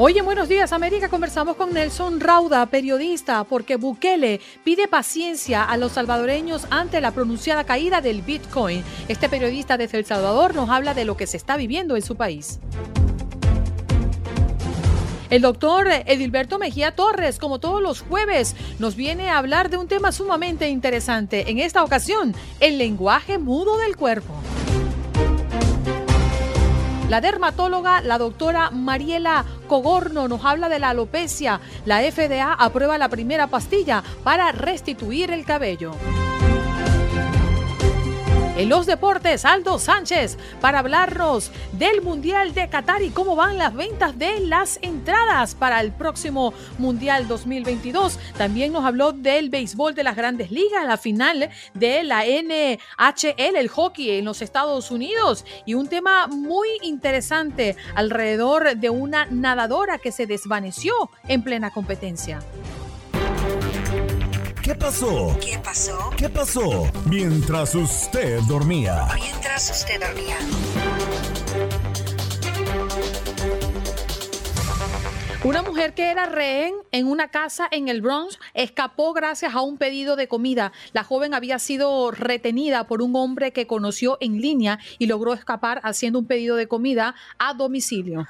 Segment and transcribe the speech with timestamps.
[0.00, 5.76] Hoy en Buenos Días América conversamos con Nelson Rauda, periodista, porque Bukele pide paciencia a
[5.76, 8.84] los salvadoreños ante la pronunciada caída del Bitcoin.
[9.08, 12.14] Este periodista desde El Salvador nos habla de lo que se está viviendo en su
[12.14, 12.60] país.
[15.30, 19.88] El doctor Edilberto Mejía Torres, como todos los jueves, nos viene a hablar de un
[19.88, 21.50] tema sumamente interesante.
[21.50, 24.32] En esta ocasión, el lenguaje mudo del cuerpo.
[27.08, 31.58] La dermatóloga, la doctora Mariela Cogorno, nos habla de la alopecia.
[31.86, 35.92] La FDA aprueba la primera pastilla para restituir el cabello.
[38.58, 43.72] En los deportes, Aldo Sánchez para hablarnos del Mundial de Qatar y cómo van las
[43.72, 48.18] ventas de las entradas para el próximo Mundial 2022.
[48.36, 53.68] También nos habló del béisbol de las grandes ligas, la final de la NHL, el
[53.68, 60.10] hockey en los Estados Unidos y un tema muy interesante alrededor de una nadadora que
[60.10, 60.92] se desvaneció
[61.28, 62.40] en plena competencia.
[64.68, 65.34] ¿Qué pasó?
[65.40, 66.10] ¿Qué pasó?
[66.14, 66.92] ¿Qué pasó?
[67.08, 69.08] Mientras usted dormía.
[69.14, 70.36] Mientras usted dormía.
[75.42, 79.78] Una mujer que era rehén en una casa en el Bronx escapó gracias a un
[79.78, 80.72] pedido de comida.
[80.92, 85.80] La joven había sido retenida por un hombre que conoció en línea y logró escapar
[85.82, 88.26] haciendo un pedido de comida a domicilio.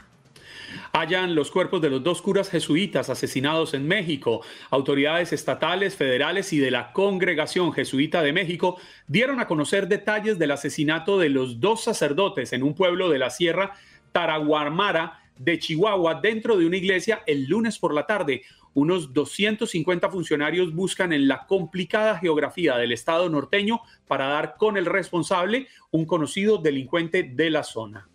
[0.92, 4.42] Hallan los cuerpos de los dos curas jesuitas asesinados en México.
[4.70, 10.50] Autoridades estatales, federales y de la Congregación Jesuita de México dieron a conocer detalles del
[10.50, 13.72] asesinato de los dos sacerdotes en un pueblo de la Sierra
[14.12, 18.42] Taraguamara de Chihuahua dentro de una iglesia el lunes por la tarde.
[18.74, 24.86] Unos 250 funcionarios buscan en la complicada geografía del estado norteño para dar con el
[24.86, 28.08] responsable, un conocido delincuente de la zona.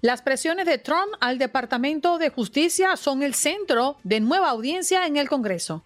[0.00, 5.16] Las presiones de Trump al Departamento de Justicia son el centro de nueva audiencia en
[5.16, 5.82] el Congreso.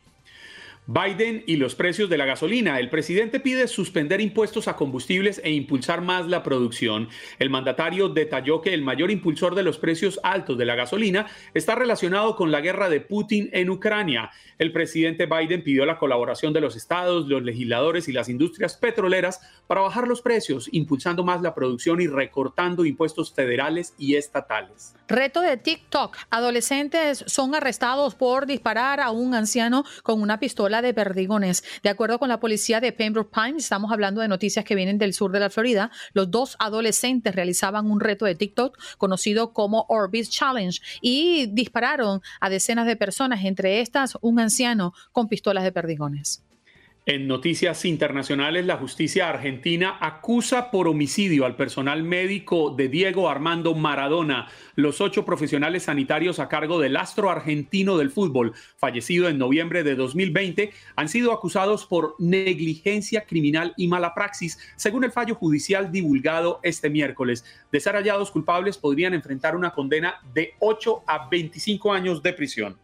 [0.87, 2.81] Biden y los precios de la gasolina.
[2.81, 7.09] El presidente pide suspender impuestos a combustibles e impulsar más la producción.
[7.39, 11.77] El mandatario detalló que el mayor impulsor de los precios altos de la gasolina está
[11.77, 14.31] relacionado con la guerra de Putin en Ucrania.
[14.59, 19.41] El presidente Biden pidió la colaboración de los estados, los legisladores y las industrias petroleras
[19.69, 24.97] para bajar los precios, impulsando más la producción y recortando impuestos federales y estatales.
[25.07, 26.17] Reto de TikTok.
[26.31, 31.65] Adolescentes son arrestados por disparar a un anciano con una pistola de perdigones.
[31.83, 35.13] De acuerdo con la policía de Pembroke Pines, estamos hablando de noticias que vienen del
[35.13, 40.29] sur de la Florida, los dos adolescentes realizaban un reto de TikTok conocido como Orbit
[40.29, 46.43] Challenge y dispararon a decenas de personas, entre estas un anciano con pistolas de perdigones.
[47.05, 53.75] En noticias internacionales, la justicia argentina acusa por homicidio al personal médico de Diego Armando
[53.75, 59.83] Maradona, los ocho profesionales sanitarios a cargo del astro argentino del fútbol, fallecido en noviembre
[59.83, 65.91] de 2020, han sido acusados por negligencia criminal y mala praxis, según el fallo judicial
[65.91, 67.45] divulgado este miércoles.
[67.73, 72.79] De ser hallados culpables, podrían enfrentar una condena de 8 a 25 años de prisión.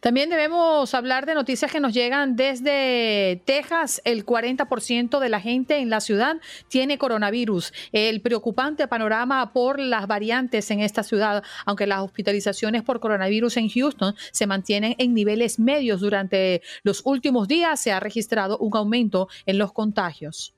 [0.00, 4.00] También debemos hablar de noticias que nos llegan desde Texas.
[4.04, 6.36] El 40% de la gente en la ciudad
[6.68, 7.72] tiene coronavirus.
[7.92, 13.68] El preocupante panorama por las variantes en esta ciudad, aunque las hospitalizaciones por coronavirus en
[13.68, 19.28] Houston se mantienen en niveles medios durante los últimos días, se ha registrado un aumento
[19.46, 20.54] en los contagios.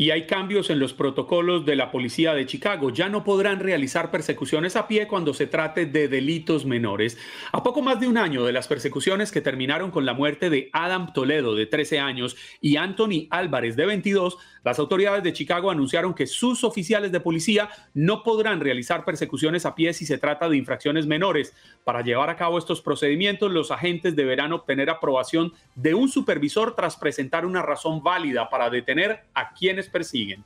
[0.00, 2.90] Y hay cambios en los protocolos de la policía de Chicago.
[2.90, 7.18] Ya no podrán realizar persecuciones a pie cuando se trate de delitos menores.
[7.50, 10.70] A poco más de un año de las persecuciones que terminaron con la muerte de
[10.72, 16.12] Adam Toledo, de 13 años, y Anthony Álvarez, de 22, las autoridades de Chicago anunciaron
[16.12, 20.58] que sus oficiales de policía no podrán realizar persecuciones a pie si se trata de
[20.58, 21.54] infracciones menores.
[21.84, 26.98] Para llevar a cabo estos procedimientos, los agentes deberán obtener aprobación de un supervisor tras
[26.98, 30.44] presentar una razón válida para detener a quienes persiguen.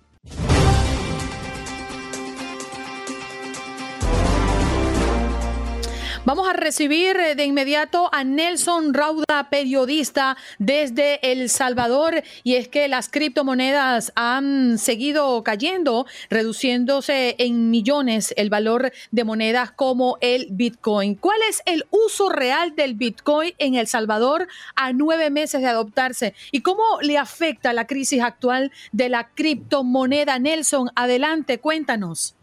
[6.25, 12.23] Vamos a recibir eh, de inmediato a Nelson Rauda, periodista desde El Salvador.
[12.45, 19.73] Y es que las criptomonedas han seguido cayendo, reduciéndose en millones el valor de monedas
[19.73, 21.17] como el Bitcoin.
[21.17, 24.47] ¿Cuál es el uso real del Bitcoin en El Salvador
[24.77, 26.35] a nueve meses de adoptarse?
[26.53, 30.39] ¿Y cómo le afecta la crisis actual de la criptomoneda?
[30.39, 32.37] Nelson, adelante, cuéntanos.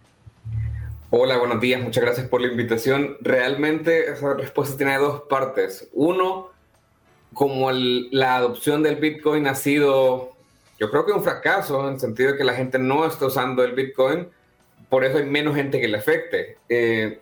[1.11, 3.17] Hola, buenos días, muchas gracias por la invitación.
[3.19, 5.89] Realmente esa respuesta tiene dos partes.
[5.93, 6.51] Uno,
[7.33, 10.33] como la adopción del Bitcoin ha sido,
[10.77, 13.63] yo creo que un fracaso, en el sentido de que la gente no está usando
[13.63, 14.29] el Bitcoin,
[14.87, 16.57] por eso hay menos gente que le afecte.
[16.69, 17.19] Eh,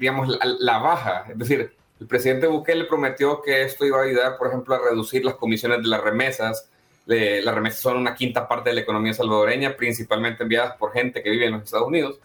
[0.00, 4.48] digamos, la, baja, es decir, el presidente Bukele prometió que esto iba a ayudar, por
[4.48, 6.70] ejemplo, a reducir las comisiones de las remesas.
[7.04, 11.28] las remesas son una quinta parte de la economía salvadoreña, principalmente enviadas por gente que
[11.28, 12.18] vive en los Estados Unidos.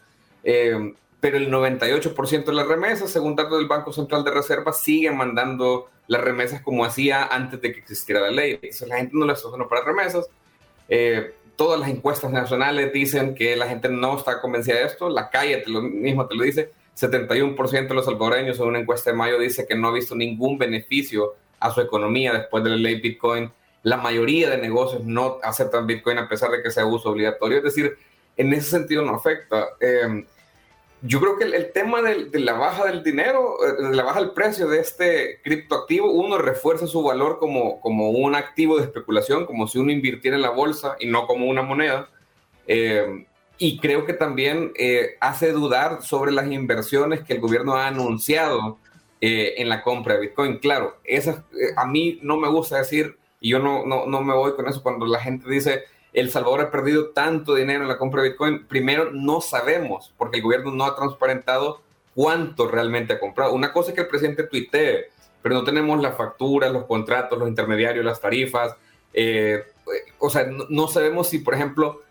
[0.44, 5.18] Eh, pero el 98% de las remesas, según datos del Banco Central de Reserva, siguen
[5.18, 8.53] mandando las remesas como hacía antes de que existiera la ley.
[8.53, 10.27] Entonces la gente no las usa para remesas.
[10.88, 15.09] Eh, todas las encuestas nacionales dicen que la gente no está convencida de esto.
[15.09, 16.71] La calle te mismo te lo dice.
[16.97, 20.57] 71% de los salvadoreños en una encuesta de mayo dice que no ha visto ningún
[20.57, 23.51] beneficio a su economía después de la ley Bitcoin.
[23.83, 27.57] La mayoría de negocios no aceptan Bitcoin a pesar de que sea uso obligatorio.
[27.57, 27.97] Es decir,
[28.39, 29.68] en ese sentido no afecta.
[29.81, 30.25] Eh,
[31.01, 34.31] yo creo que el, tema de, la baja del dinero, eh, de la baja del
[34.31, 39.68] precio de este criptoactivo, uno refuerza su valor como, como un activo de especulación, como
[39.68, 42.09] si uno invirtiera en la bolsa y no como una moneda.
[42.65, 43.25] Eh,
[43.57, 44.71] y creo que también
[45.19, 48.77] hace dudar sobre las inversiones que el gobierno ha anunciado
[49.19, 50.59] en la compra de Bitcoin.
[50.59, 51.41] Claro, esas,
[51.75, 54.81] a mí no me gusta decir, y yo no, no, no me voy con eso
[54.81, 55.83] cuando la gente dice,
[56.14, 58.66] el Salvador ha perdido tanto dinero en la compra de Bitcoin.
[58.68, 61.82] Primero, no sabemos, porque el gobierno no ha transparentado
[62.16, 63.54] cuánto realmente ha comprado.
[63.54, 65.10] Una cosa es que el presidente tuitee,
[65.42, 68.76] pero no tenemos las facturas, los contratos, los intermediarios, las tarifas.
[69.14, 69.64] Eh,
[70.18, 72.02] o sea, no, sabemos si, por ejemplo,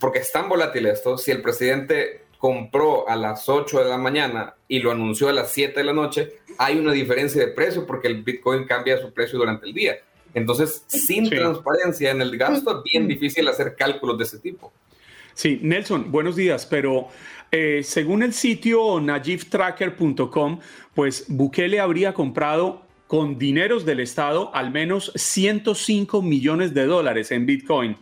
[0.00, 4.54] porque es tan volátil esto, si el presidente compró a las 8 de la mañana
[4.68, 8.08] y lo anunció a las 7 de la noche, hay una diferencia de precio porque
[8.08, 9.98] el Bitcoin cambia su precio durante el día.
[10.34, 14.72] Entonces, sin transparencia en el gasto, es bien difícil hacer cálculos de ese tipo.
[15.32, 17.08] Sí, Nelson, buenos días, pero
[17.50, 20.60] eh, según el sitio najiftracker.com,
[20.94, 27.46] pues Bukele habría comprado con dineros del Estado al menos 105 millones de dólares en
[27.46, 27.96] Bitcoin.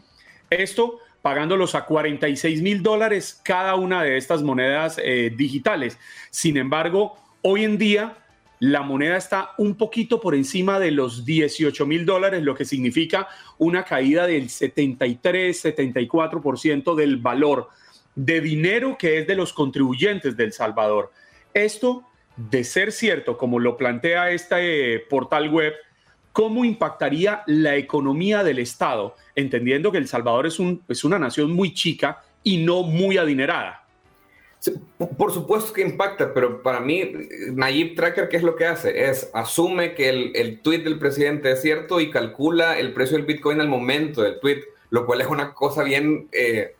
[0.51, 5.99] Esto pagándolos a 46 mil dólares cada una de estas monedas eh, digitales.
[6.31, 8.17] Sin embargo, hoy en día
[8.63, 13.27] la moneda está un poquito por encima de los 18 mil dólares, lo que significa
[13.59, 17.71] una caída del 73-74% del valor
[18.15, 21.11] de dinero que es de los contribuyentes del Salvador.
[21.53, 22.05] Esto,
[22.37, 25.75] de ser cierto, como lo plantea este portal web,
[26.33, 29.17] ¿cómo impactaría la economía del Estado?
[29.35, 30.61] Entendiendo que El Salvador es
[31.03, 33.82] una nación muy chica y no muy adinerada.
[35.19, 37.13] Por supuesto que impacta, pero para mí,
[37.53, 39.09] Nayib Tracker, ¿qué es lo que hace?
[39.09, 43.27] Es asume que el, el tweet del presidente es cierto y calcula el precio del
[43.27, 46.77] Bitcoin al momento del tweet, lo cual es una cosa bien, eh,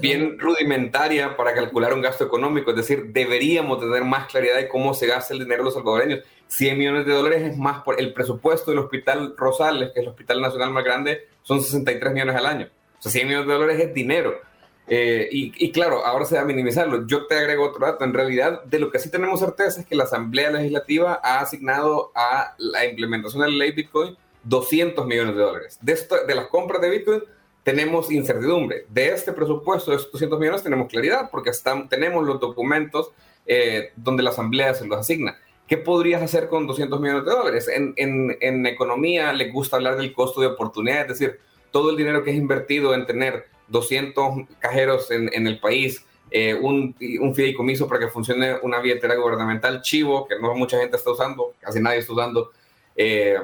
[0.00, 2.70] bien rudimentaria para calcular un gasto económico.
[2.70, 6.20] Es decir, deberíamos tener más claridad de cómo se gasta el dinero de los salvadoreños.
[6.46, 10.08] 100 millones de dólares es más por el presupuesto del Hospital Rosales, que es el
[10.08, 12.68] hospital nacional más grande, son 63 millones al año.
[12.98, 14.40] O sea, 100 millones de dólares es dinero
[14.88, 17.06] eh, y, claro, ahora se va a minimizarlo.
[17.06, 18.04] Yo te agrego otro dato.
[18.04, 22.12] En realidad, de lo que sí tenemos certeza es que la Asamblea Legislativa ha asignado
[22.14, 25.78] a la implementación de la ley Bitcoin 200 millones de dólares.
[25.80, 27.22] De, esto, de las compras de Bitcoin
[27.64, 28.86] tenemos incertidumbre.
[28.88, 33.10] De este presupuesto de estos 200 millones tenemos claridad porque están, tenemos los documentos
[33.44, 35.36] eh, donde la Asamblea se los asigna.
[35.66, 37.68] ¿Qué podrías hacer con 200 millones de dólares?
[37.68, 41.40] En, en, en economía le gusta hablar del costo de oportunidad, es decir,
[41.72, 46.94] todo el dinero que es invertido en tener 200 cajeros en, el país, eh, un,
[47.20, 51.54] un, fideicomiso para que funcione una billetera gubernamental chivo, que no mucha gente está usando,
[51.60, 52.50] casi nadie está usando,
[52.96, 53.36] eh,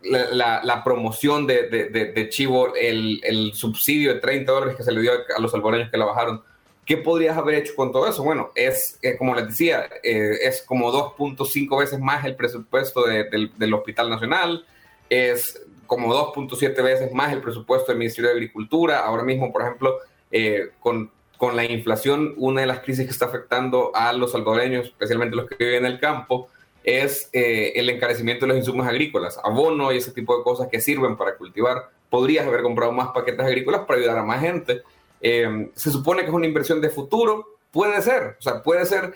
[0.00, 5.50] la, promoción de, Chivo, el, subsidio de 30 dólares que se le dio a los
[5.50, 6.42] salvadoreños que la bajaron.
[6.84, 8.22] ¿Qué podrías haber hecho con todo eso?
[8.22, 13.74] Bueno, es, eh, como les decía, eh, es como 2.5 veces más el presupuesto del
[13.74, 14.64] Hospital Nacional,
[15.10, 19.00] es como 2.7 veces más el presupuesto del Ministerio de Agricultura.
[19.00, 19.96] Ahora mismo, por ejemplo,
[20.30, 24.86] eh, con, con la inflación, una de las crisis que está afectando a los salvadoreños,
[24.86, 26.48] especialmente los que viven en el campo,
[26.84, 30.80] es eh, el encarecimiento de los insumos agrícolas, abono y ese tipo de cosas que
[30.80, 31.88] sirven para cultivar.
[32.10, 34.82] Podrías haber comprado más paquetes agrícolas para ayudar a más gente.
[35.22, 39.14] Eh, se supone que es una inversión de futuro, puede ser, o sea, puede ser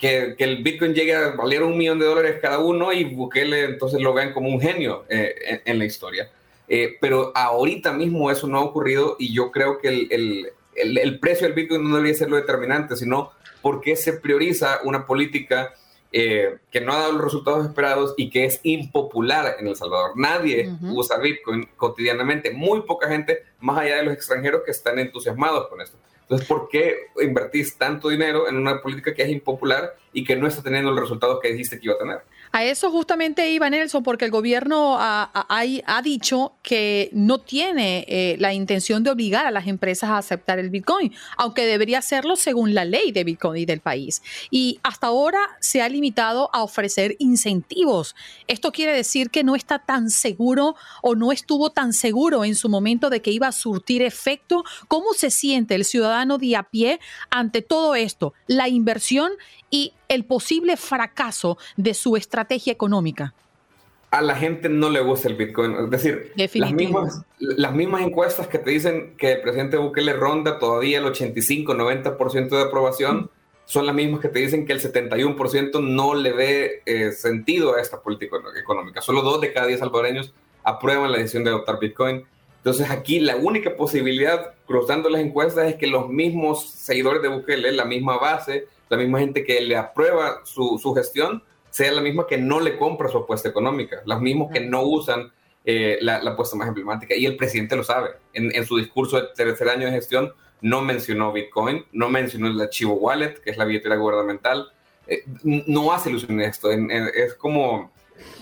[0.00, 3.64] eh, que, el Bitcoin llegue a valer un millón de dólares cada uno y Bukele
[3.64, 6.30] entonces lo vean como un genio en, la historia.
[7.00, 11.54] pero ahorita mismo eso no ha ocurrido y yo creo que el, el precio del
[11.54, 15.74] Bitcoin no debería ser lo determinante, sino porque se prioriza una política
[16.12, 20.12] eh, que no ha dado los resultados esperados y que es impopular en El Salvador.
[20.14, 25.68] Nadie usa Bitcoin cotidianamente, muy poca gente, más allá de los extranjeros que están entusiasmados
[25.68, 25.98] con esto.
[26.26, 30.46] Entonces, ¿por qué invertís tanto dinero en una política que es impopular y que no
[30.46, 32.16] está teniendo los resultados que dijiste que iba a tener?
[32.50, 38.54] A eso justamente iba Nelson, porque el gobierno ha, dicho que no tiene eh, la
[38.54, 42.86] intención de obligar a las empresas a aceptar el Bitcoin, aunque debería hacerlo según la
[42.86, 44.22] ley de Bitcoin y del país.
[44.50, 48.16] Y hasta ahora se ha limitado a ofrecer incentivos.
[48.46, 52.70] Esto quiere decir que no está tan seguro o no estuvo tan seguro en su
[52.70, 54.64] momento de que iba a surtir efecto.
[54.88, 58.32] ¿Cómo se siente el ciudadano de a pie ante todo esto?
[58.46, 59.32] La inversión
[59.70, 63.34] y el posible fracaso de su estrategia económica?
[64.10, 65.74] A la gente no le gusta el Bitcoin.
[65.74, 70.58] Es decir, las mismas, las mismas, encuestas que te dicen que el presidente Bukele ronda
[70.58, 73.30] todavía el 85-90% de aprobación
[73.66, 77.80] son las mismas que te dicen que el 71% no le ve eh, sentido a
[77.80, 79.02] esta política económica.
[79.02, 80.32] Solo dos de cada diez salvadoreños
[80.62, 82.24] aprueban la decisión de adoptar Bitcoin.
[82.58, 87.72] Entonces aquí la única posibilidad, cruzando las encuestas, es que los mismos seguidores de Bukele,
[87.72, 92.26] la misma base, la misma gente que le aprueba su, su gestión sea la misma
[92.26, 95.32] que no le compra su apuesta económica, los mismos que no usan
[95.64, 97.14] eh, la, apuesta más emblemática.
[97.14, 98.10] Y el presidente lo sabe.
[98.32, 102.60] En, en, su discurso de tercer año de gestión no mencionó Bitcoin, no mencionó el
[102.60, 104.72] archivo Wallet, que es la billetera gubernamental.
[105.06, 106.70] Eh, no hace ilusión esto.
[106.70, 107.92] es como,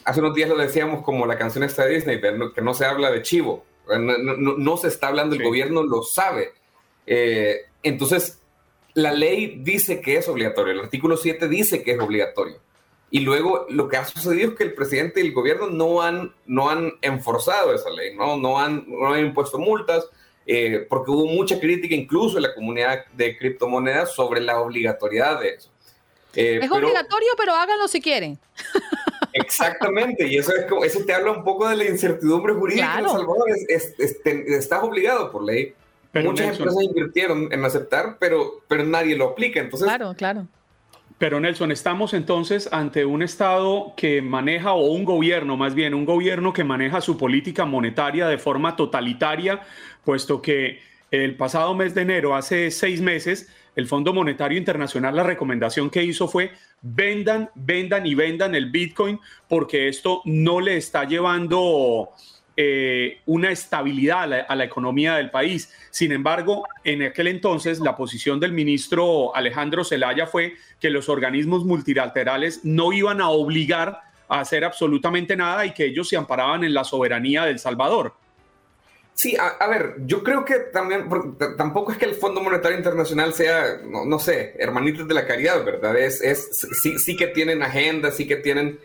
[0.05, 2.21] hace unos días lo decíamos como la canción esta de Disney,
[2.55, 3.65] que no se habla de chivo.
[3.89, 6.53] No, no, se está hablando, el gobierno lo sabe.
[7.07, 8.41] Eh, entonces,
[8.95, 12.59] la ley dice que es obligatorio, el artículo 7 dice que es obligatorio.
[13.11, 16.35] Y luego lo que ha sucedido es que el presidente y el gobierno no han,
[16.47, 20.09] no han enforzado esa ley, no, no, han, no han impuesto multas,
[20.47, 25.49] eh, porque hubo mucha crítica incluso en la comunidad de criptomonedas sobre la obligatoriedad de
[25.51, 25.71] eso.
[26.35, 28.39] Eh, es obligatorio, pero háganlo si quieren.
[29.33, 33.05] Exactamente, y eso, es como, eso te habla un poco de la incertidumbre jurídica en
[33.05, 33.49] El Salvador.
[34.25, 35.75] estás obligado por ley
[36.23, 39.61] Muchas empresas invirtieron en aceptar, pero, pero nadie lo aplica.
[39.61, 40.47] Entonces, claro, claro.
[41.19, 46.05] Pero Nelson, estamos entonces ante un Estado que maneja, o un gobierno más bien, un
[46.05, 49.61] gobierno que maneja su política monetaria de forma totalitaria,
[50.05, 50.81] puesto que
[51.11, 56.03] el pasado mes de enero, hace seis meses, el Fondo Monetario Internacional, la recomendación que
[56.03, 56.53] hizo fue
[56.83, 62.11] vendan, vendan y vendan el Bitcoin, porque esto no le está llevando
[62.57, 65.73] eh, una estabilidad a la, economía del país.
[65.91, 71.65] Sin embargo, en aquel entonces la posición del ministro Alejandro Zelaya fue que los organismos
[71.65, 76.75] multilaterales no iban a obligar a hacer absolutamente nada y que ellos se amparaban en
[76.75, 78.15] la soberanía del Salvador.
[79.15, 81.09] Sí, a, ver, yo creo que también,
[81.57, 85.97] tampoco es que el Fondo Monetario Internacional sea, no, sé, hermanitos de la caridad, ¿verdad?
[85.97, 86.21] Es,
[86.83, 88.79] sí, sí, que tienen agenda, sí que tienen,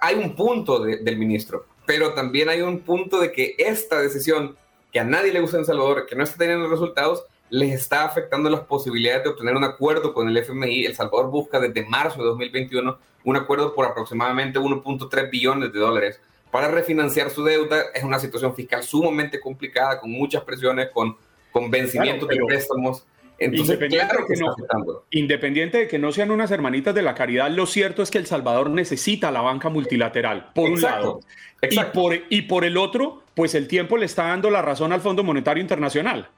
[0.00, 4.56] hay un punto del ministro, pero también hay un punto de que esta decisión,
[4.92, 8.50] que a nadie le gusta en Salvador, que no está teniendo resultados, les está afectando
[8.50, 10.84] las posibilidades de obtener un acuerdo con el FMI.
[10.84, 16.20] El Salvador busca desde marzo de 2021 un acuerdo por aproximadamente 1.3 billones de dólares
[16.50, 17.84] para refinanciar su deuda.
[17.94, 21.16] Es una situación fiscal sumamente complicada, con muchas presiones, con,
[21.52, 23.06] con vencimientos de préstamos.
[23.38, 23.78] Entonces,
[25.10, 28.26] independiente, de que no sean unas hermanitas de la caridad, lo cierto es que El
[28.26, 31.20] Salvador necesita la banca multilateral, por un lado.
[31.62, 35.00] Y, por, y por el otro, pues el tiempo le está dando la razón al
[35.00, 36.30] Fondo Monetario Internacional.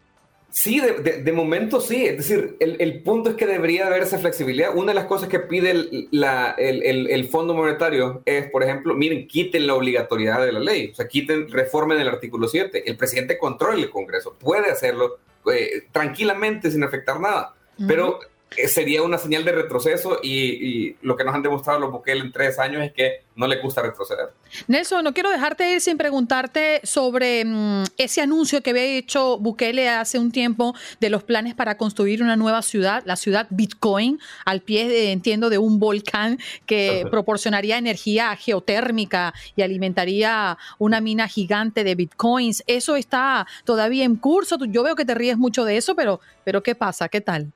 [0.50, 2.06] Sí, de, momento sí.
[2.06, 4.74] Es decir, el, punto es que debería haberse flexibilidad.
[4.74, 9.66] Una de las cosas que pide el, el, Fondo Monetario es, por ejemplo, miren, quiten
[9.66, 10.90] la obligatoriedad de la ley.
[10.90, 12.88] O sea, quiten, reformen el artículo 7.
[12.90, 14.36] El presidente controla el Congreso.
[14.38, 15.18] Puede hacerlo
[15.52, 17.54] eh, tranquilamente sin afectar nada.
[17.86, 18.18] Pero
[18.66, 22.58] sería una señal de retroceso y, lo que nos han demostrado los Bukele en tres
[22.58, 24.30] años es que no le gusta retroceder.
[24.66, 29.88] Nelson, no quiero dejarte ir sin preguntarte sobre mm, ese anuncio que había hecho Bukele
[29.88, 34.60] hace un tiempo de los planes para construir una nueva ciudad, la ciudad Bitcoin, al
[34.62, 41.84] pie, de, entiendo, de un volcán que proporcionaría energía geotérmica y alimentaría una mina gigante
[41.84, 42.64] de Bitcoins.
[42.66, 44.58] Eso está todavía en curso.
[44.66, 47.08] Yo veo que te ríes mucho de eso, pero, pero ¿qué pasa?
[47.08, 47.52] ¿Qué tal?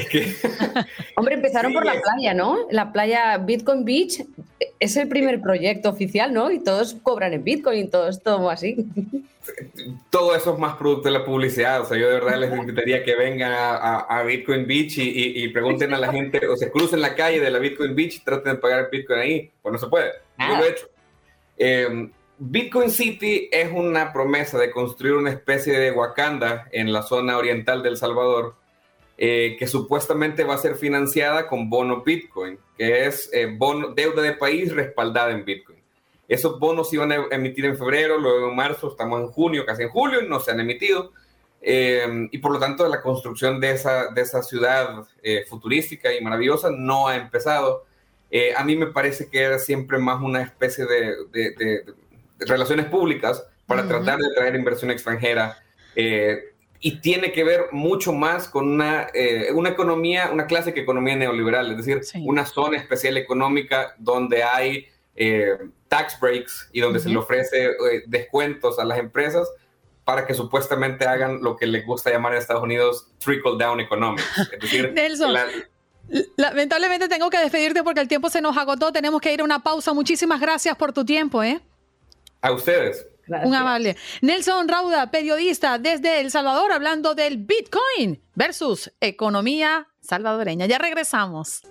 [1.16, 2.66] Hombre, empezaron por la playa, ¿no?
[2.70, 4.24] La playa Bitcoin Beach
[4.78, 6.50] es el primer proyecto oficial, ¿no?
[6.50, 8.86] Y todos cobran en Bitcoin y todo esto así.
[10.10, 11.80] Todo eso es más producto de la publicidad.
[11.80, 15.98] O sea, yo de verdad les invitaría que vengan a, Bitcoin Beach y, pregunten a
[15.98, 18.88] la gente, o se crucen la calle de la Bitcoin Beach y traten de pagar
[18.90, 19.50] Bitcoin ahí.
[19.62, 20.10] Pues no se puede.
[20.38, 20.88] Yo lo he hecho.
[21.58, 27.38] Em, Bitcoin City es una promesa de construir una especie de Wakanda en la zona
[27.38, 28.56] oriental del Salvador
[29.18, 34.20] eh, que supuestamente va a ser financiada con bono Bitcoin, que es eh, bono, deuda
[34.20, 35.78] de país respaldada en Bitcoin.
[36.28, 39.84] Esos bonos se iban a emitir en febrero, luego en marzo, estamos en junio, casi
[39.84, 41.12] en julio, y no se han emitido.
[41.62, 45.06] Eh, y por lo tanto, la construcción de esa, de esa ciudad
[45.48, 47.86] futurística y maravillosa no ha empezado.
[48.54, 51.84] a mí me parece que era siempre más una especie de, de,
[52.40, 55.56] relaciones públicas para tratar de traer inversión extranjera
[56.86, 61.16] y tiene que ver mucho más con una, eh, una economía, una clase que economía
[61.16, 67.08] neoliberal, es decir, una zona especial económica donde hay eh, tax breaks y donde se
[67.08, 69.50] le ofrece eh, descuentos a las empresas
[70.04, 74.24] para que supuestamente hagan lo que les gusta llamar en Estados Unidos trickle down economics.
[74.52, 75.34] Es decir, Nelson.
[76.36, 78.92] Lamentablemente tengo que despedirte porque el tiempo se nos agotó.
[78.92, 79.92] Tenemos que ir a una pausa.
[79.92, 81.60] Muchísimas gracias por tu tiempo, ¿eh?
[82.42, 83.08] A ustedes.
[83.28, 83.96] Un amable.
[84.20, 90.66] Nelson Rauda, periodista desde El Salvador, hablando del Bitcoin versus economía salvadoreña.
[90.66, 91.62] Ya regresamos.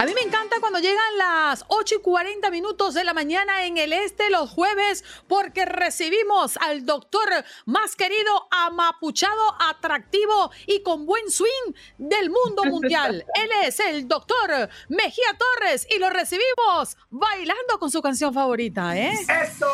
[0.00, 3.76] A mí me encanta cuando llegan las 8 y 40 minutos de la mañana en
[3.76, 7.28] el este los jueves porque recibimos al doctor
[7.66, 13.26] más querido, amapuchado, atractivo y con buen swing del mundo mundial.
[13.34, 19.12] Él es el doctor Mejía Torres y lo recibimos bailando con su canción favorita, ¿eh?
[19.12, 19.66] ¡Eso!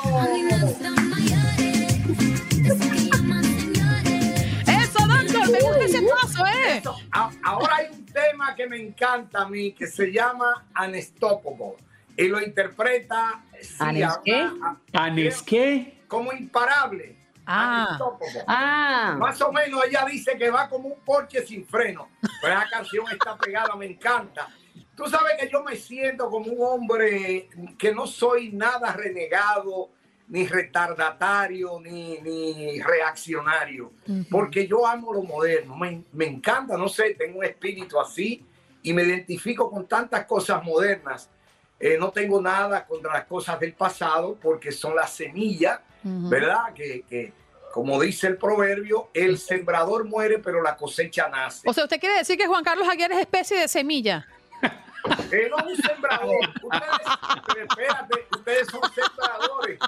[5.50, 6.82] me gusta ese paso, ¿eh?
[7.44, 7.85] ahora hay
[8.46, 11.76] tema que me encanta a mí que se llama Unstoppable
[12.16, 13.42] y lo interpreta
[13.78, 16.02] ¿Anes qué?
[16.06, 17.16] Como imparable.
[17.46, 17.98] Ah.
[18.46, 19.16] ah.
[19.18, 22.08] Más o menos ella dice que va como un porche sin freno.
[22.42, 24.48] Pero esa canción está pegada, me encanta.
[24.96, 29.90] Tú sabes que yo me siento como un hombre que no soy nada renegado,
[30.28, 33.92] ni retardatario, ni, ni reaccionario,
[34.30, 38.44] porque yo amo lo moderno, me, me, encanta, no sé, tengo un espíritu así
[38.82, 41.28] y me identifico con tantas cosas modernas.
[41.78, 46.72] Eh, no tengo nada contra las cosas del pasado porque son las semillas, ¿verdad?
[46.74, 47.32] Que, que,
[47.72, 51.68] como dice el proverbio, el sembrador muere, pero la cosecha nace.
[51.68, 54.26] O sea, ¿usted quiere decir que Juan Carlos Aguirre es especie de semilla?
[55.30, 56.48] Que no un sembrador.
[56.62, 59.78] Ustedes, espérate, ustedes son sembradores.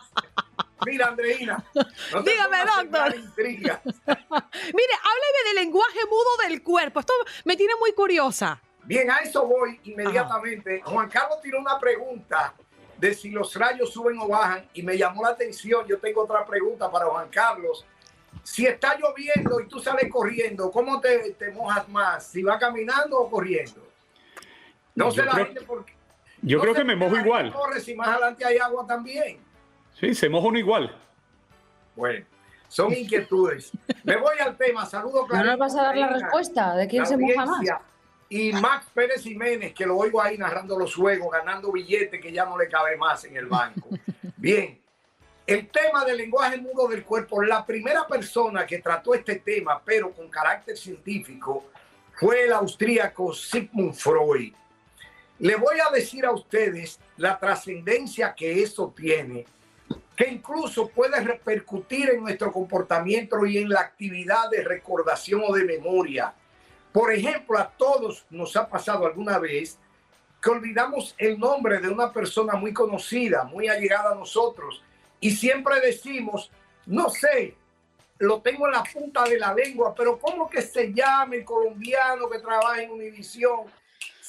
[0.86, 1.64] Mira, Andreina.
[1.74, 3.14] Dígame, doctor.
[3.36, 3.74] Mire,
[4.06, 7.00] hábleme del lenguaje mudo del cuerpo.
[7.00, 7.12] Esto
[7.44, 8.60] me tiene muy curiosa.
[8.84, 10.80] Bien, a eso voy inmediatamente.
[10.84, 12.54] Juan Carlos tiró una pregunta
[12.96, 15.86] de si los rayos suben o bajan y me llamó la atención.
[15.86, 17.84] Yo tengo otra pregunta para Juan Carlos.
[18.42, 22.26] Si está lloviendo y tú sales corriendo, ¿cómo te, te mojas más?
[22.28, 23.87] ¿Si va caminando o corriendo?
[24.98, 25.94] No sé la gente porque.
[26.42, 27.52] Yo creo que me mojo igual.
[27.52, 29.38] Corre si más adelante hay agua también.
[29.98, 30.94] Sí, se moja uno igual.
[31.96, 32.24] Bueno,
[32.68, 33.72] son inquietudes.
[34.04, 34.86] Me voy al tema.
[34.86, 35.44] Saludo claro.
[35.44, 37.66] ¿No nos vas a dar la respuesta de quién se moja más?
[38.28, 42.44] Y Max Pérez Jiménez, que lo oigo ahí narrando los juegos, ganando billetes que ya
[42.44, 43.88] no le cabe más en el banco.
[44.36, 44.78] Bien,
[45.46, 50.12] el tema del lenguaje mudo del cuerpo, la primera persona que trató este tema, pero
[50.12, 51.70] con carácter científico,
[52.12, 54.52] fue el austríaco Sigmund Freud.
[55.38, 59.46] Le voy a decir a ustedes la trascendencia que eso tiene
[60.18, 65.64] que incluso puede repercutir en nuestro comportamiento y en la actividad de recordación o de
[65.64, 66.34] memoria.
[66.92, 69.78] Por ejemplo, a todos nos ha pasado alguna vez
[70.42, 74.82] que olvidamos el nombre de una persona muy conocida, muy allegada a nosotros,
[75.20, 76.50] y siempre decimos,
[76.86, 77.54] no sé,
[78.18, 82.28] lo tengo en la punta de la lengua, pero ¿cómo que se llama el colombiano
[82.28, 83.66] que trabaja en Univisión?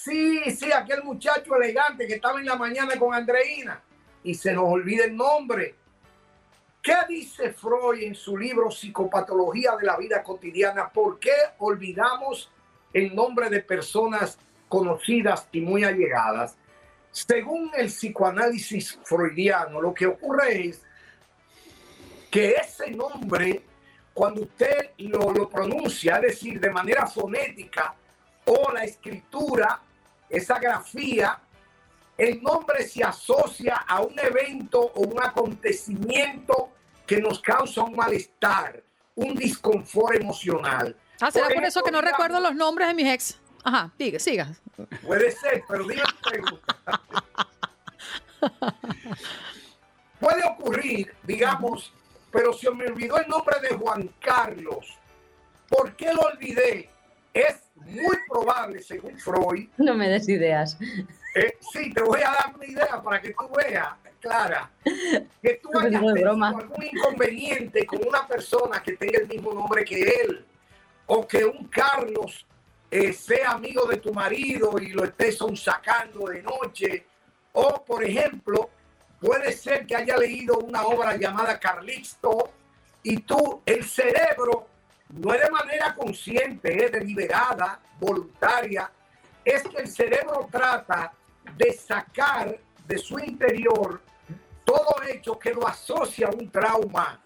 [0.04, 3.82] Sí, sí, aquel muchacho elegante que estaba en la mañana con Andreina
[4.24, 5.76] y se nos olvida el nombre.
[6.82, 10.88] ¿Qué dice Freud en su libro Psicopatología de la vida cotidiana?
[10.88, 12.50] ¿Por qué olvidamos
[12.94, 16.56] el nombre de personas conocidas y muy allegadas?
[17.12, 20.82] Según el psicoanálisis freudiano, lo que ocurre es
[22.32, 23.66] que ese nombre,
[24.14, 27.96] cuando usted lo, lo pronuncia, es decir, de manera fonética,
[28.46, 29.82] o la escritura,
[30.30, 31.40] esa grafía,
[32.18, 36.70] el nombre se asocia a un evento o un acontecimiento
[37.08, 38.84] que nos causa un malestar,
[39.16, 40.96] un disconfort emocional.
[41.22, 43.40] Ah, será por, eso que no recuerdo los nombres de mis ex.
[43.64, 44.56] Ajá, siga, siga.
[45.06, 47.02] Puede ser, pero pregunta.
[50.20, 51.94] Puede ocurrir, digamos,
[52.32, 54.98] pero se me olvidó el nombre de Juan Carlos.
[55.68, 56.90] ¿Por qué lo olvidé?
[57.40, 59.70] Es muy probable, según Freud.
[59.78, 60.78] No me des ideas.
[61.36, 65.70] Eh, sí, te voy a dar una idea para que tú veas, Clara, que tú
[65.80, 70.46] hayas tenido algún inconveniente con una persona que tenga el mismo nombre que él,
[71.06, 72.46] o que un Carlos
[72.92, 77.06] eh, sea amigo de tu marido y lo estés sacando de noche,
[77.54, 78.70] o por ejemplo,
[79.22, 82.52] puede ser que haya leído una obra llamada Carlisto
[83.04, 84.68] y tú, el cerebro,
[85.10, 88.92] no es de manera consciente, es deliberada, voluntaria,
[89.44, 91.14] es que el cerebro trata
[91.58, 94.02] de sacar de su interior
[94.64, 97.20] todo hecho que lo asocia a un trauma.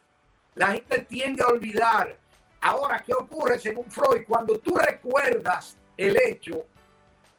[0.56, 2.18] La gente tiende a olvidar.
[2.62, 4.24] Ahora, ¿qué ocurre según Freud?
[4.26, 6.66] Cuando tú recuerdas el hecho,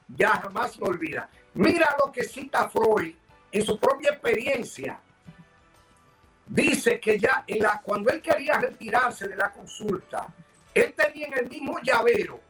[0.09, 1.29] ya jamás lo olvidas.
[1.55, 3.15] Mira lo que cita Freud
[3.51, 5.01] en su propia experiencia.
[6.47, 10.27] Dice que ya en la, cuando él quería retirarse de la consulta,
[10.75, 12.41] él tenía en el mismo llavero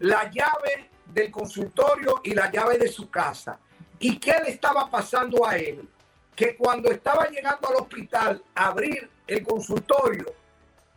[0.00, 3.58] la llave del consultorio y la llave de su casa.
[3.98, 5.88] ¿Y qué le estaba pasando a él?
[6.36, 10.26] Que cuando estaba llegando al hospital a abrir el consultorio,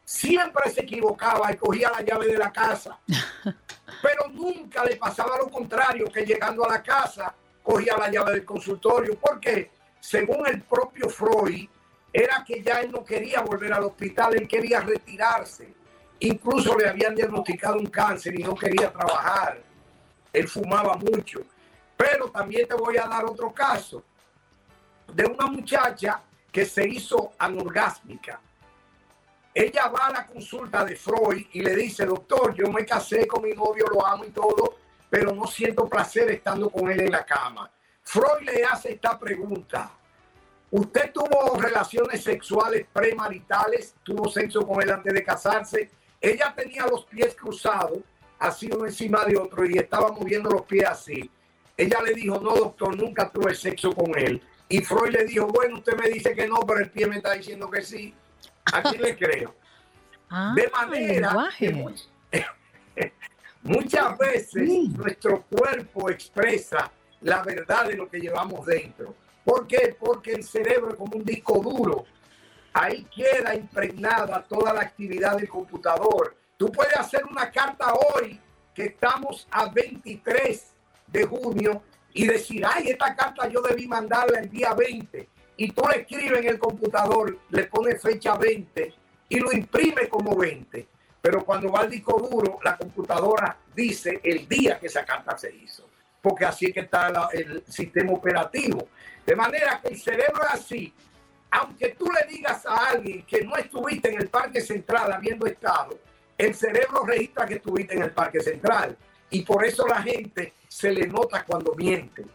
[0.06, 3.00] siempre se equivocaba y cogía la llave de la casa.
[4.02, 8.46] Pero nunca le pasaba lo contrario, que llegando a la casa cogía la llave del
[8.46, 9.18] consultorio.
[9.20, 11.68] Porque, según el propio Freud,
[12.14, 15.74] era que ya él no quería volver al hospital, él quería retirarse.
[16.20, 19.62] Incluso le habían diagnosticado un cáncer y no quería trabajar.
[20.32, 21.42] Él fumaba mucho.
[21.98, 24.04] Pero también te voy a dar otro caso
[25.14, 26.22] de una muchacha
[26.52, 28.40] que se hizo anorgásmica.
[29.54, 33.44] Ella va a la consulta de Freud y le dice, doctor, yo me casé con
[33.44, 34.78] mi novio, lo amo y todo,
[35.10, 37.70] pero no siento placer estando con él en la cama.
[38.04, 39.92] Freud le hace esta pregunta.
[40.72, 43.94] ¿Usted tuvo relaciones sexuales premaritales?
[44.04, 45.92] ¿Tuvo sexo con él antes de casarse?
[46.20, 48.00] Ella tenía los pies cruzados,
[48.40, 51.30] así uno encima de otro, y estaba moviendo los pies así.
[51.76, 54.42] Ella le dijo, no, doctor, nunca tuve sexo con él.
[54.70, 57.34] Y Freud le dijo, bueno, usted me dice que no, pero el pie me está
[57.34, 58.14] diciendo que sí.
[58.72, 59.56] ¿A quién le creo?
[60.34, 61.74] Ah, de manera que
[63.64, 69.14] muchas veces nuestro cuerpo expresa la verdad de lo que llevamos dentro.
[69.44, 69.96] ¿Por qué?
[70.00, 72.06] Porque el cerebro es como un disco duro
[72.74, 76.36] ahí queda impregnada toda la actividad del computador.
[76.58, 78.40] Tú puedes hacer una carta hoy
[78.74, 80.74] que estamos a 23
[81.08, 85.28] de junio y decir, ay, esta carta yo debí mandarla el día 20.
[85.58, 88.94] Y tú le escribes en el computador, le pones fecha 20
[89.30, 90.88] y lo imprime como 20.
[91.22, 95.54] Pero cuando va al disco duro, la computadora dice el día que esa carta se
[95.56, 95.88] hizo.
[96.22, 98.88] Porque así es que está el sistema operativo.
[99.26, 100.94] De manera que el cerebro es así
[101.52, 106.00] aunque tú le digas a alguien que no estuviste en el Parque Central habiendo estado,
[106.38, 108.98] el cerebro registra que estuviste en el Parque Central.
[109.30, 112.26] Y por eso la gente se le nota cuando miente,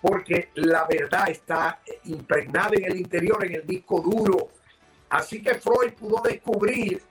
[0.00, 4.48] porque la verdad está impregnada en el interior, en el disco duro.
[5.08, 7.02] Así que Freud pudo descubrir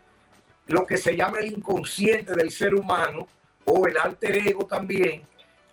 [0.68, 3.28] lo que se llama el inconsciente del ser humano
[3.66, 5.24] o el alter ego también,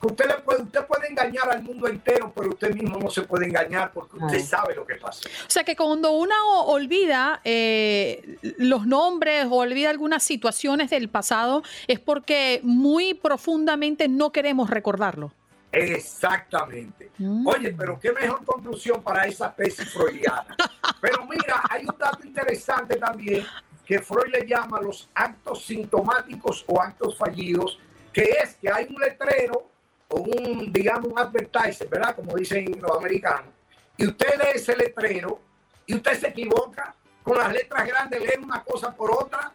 [0.03, 3.47] usted, le puede, usted puede engañar al mundo entero, pero usted mismo no se puede
[3.47, 5.29] engañar porque usted sabe lo que pasa.
[5.47, 6.35] O sea que cuando uno
[6.67, 14.31] olvida eh, los nombres o olvida algunas situaciones del pasado, es porque muy profundamente no
[14.33, 15.33] queremos recordarlo.
[15.73, 17.11] Exactamente.
[17.19, 17.47] Mm.
[17.47, 20.57] Oye, pero qué mejor conclusión para esa especie freudiana.
[21.01, 23.45] pero mira, hay un dato interesante también
[23.85, 27.79] que Freud le llama los actos sintomáticos o actos fallidos,
[28.13, 29.71] que es que hay un letrero
[30.09, 32.15] o un, digamos, un advertiser, ¿verdad?
[32.15, 33.53] Como dicen los americanos,
[33.97, 35.41] y usted lee ese letrero
[35.87, 39.53] y usted se equivoca con las letras grandes, lee una cosa por otra.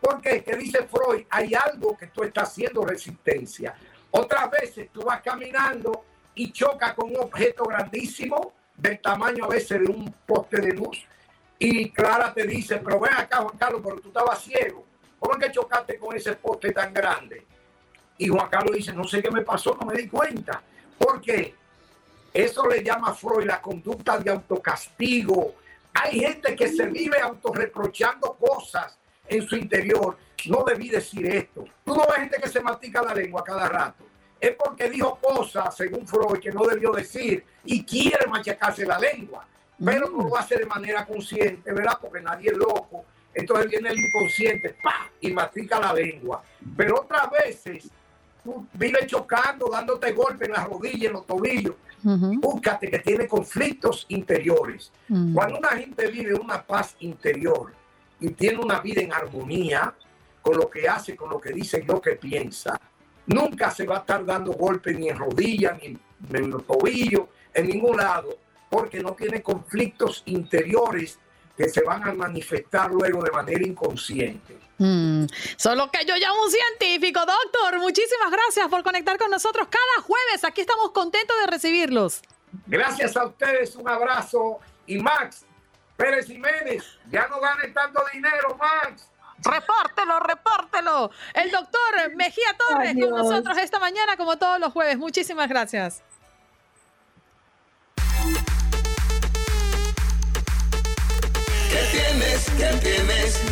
[0.00, 3.74] Porque, que dice Freud, hay algo que tú estás haciendo resistencia.
[4.10, 9.80] Otras veces tú vas caminando y choca con un objeto grandísimo, del tamaño a veces
[9.80, 11.04] de un poste de luz,
[11.58, 14.84] Y Clara te dice, pero ven acá, Juan Carlos, pero tú estabas ciego.
[15.18, 17.46] ¿Cómo es que chocaste con ese poste tan grande?
[18.18, 20.62] Y Juan Carlos dice, no sé qué me pasó, no me di cuenta.
[20.98, 21.54] Porque
[22.32, 25.54] eso le llama Freud la conducta de autocastigo.
[25.94, 28.98] Hay gente que se vive autorreprochando cosas
[29.28, 30.16] en su interior.
[30.46, 31.64] No debí decir esto.
[31.84, 34.04] Tú no ves gente que se mastica la lengua cada rato.
[34.38, 39.46] Es porque dijo cosas, según Freud, que no debió decir y quiere machacarse la lengua.
[39.82, 41.98] Pero no lo hace de manera consciente, ¿verdad?
[42.00, 43.04] Porque nadie es loco.
[43.34, 45.10] Entonces viene el inconsciente ¡pah!
[45.20, 46.42] y mastica la lengua.
[46.76, 47.90] Pero otras veces
[48.46, 51.74] tú vives chocando, dándote golpes en las rodillas, en los tobillos.
[52.02, 54.92] Búscate que tiene conflictos interiores.
[55.34, 57.72] Cuando una gente vive una paz interior
[58.20, 59.92] y tiene una vida en armonía
[60.40, 62.80] con lo que hace, con lo que dice y lo que piensa,
[63.26, 65.98] nunca se va a estar dando golpes ni en rodillas, ni
[66.32, 68.38] en los tobillos, en ningún lado,
[68.70, 71.18] porque no tiene conflictos interiores
[71.56, 74.58] que se van a manifestar luego de manera inconsciente.
[74.78, 75.24] Mm,
[75.56, 77.78] solo que yo llamo un científico, doctor.
[77.80, 80.44] Muchísimas gracias por conectar con nosotros cada jueves.
[80.44, 82.20] Aquí estamos contentos de recibirlos.
[82.66, 84.58] Gracias a ustedes, un abrazo.
[84.86, 85.46] Y Max
[85.96, 89.08] Pérez Jiménez, ya no gane tanto dinero, Max.
[89.38, 91.10] Repórtelo, repórtelo.
[91.34, 94.98] El doctor Mejía Torres con nosotros esta mañana, como todos los jueves.
[94.98, 96.02] Muchísimas gracias.
[102.58, 103.42] ¿Qué tienes?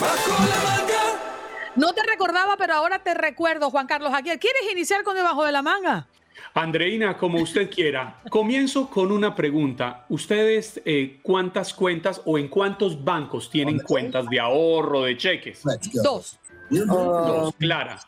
[0.00, 1.70] Bajo la manga.
[1.76, 4.38] No te recordaba, pero ahora te recuerdo, Juan Carlos Aguiar.
[4.38, 6.06] ¿Quieres iniciar con debajo de la manga?
[6.54, 8.20] Andreina, como usted quiera.
[8.30, 10.04] Comienzo con una pregunta.
[10.08, 15.62] ¿Ustedes eh, cuántas cuentas o en cuántos bancos tienen cuentas de ahorro, de cheques?
[16.02, 16.38] Dos.
[16.70, 17.98] Dos, Clara.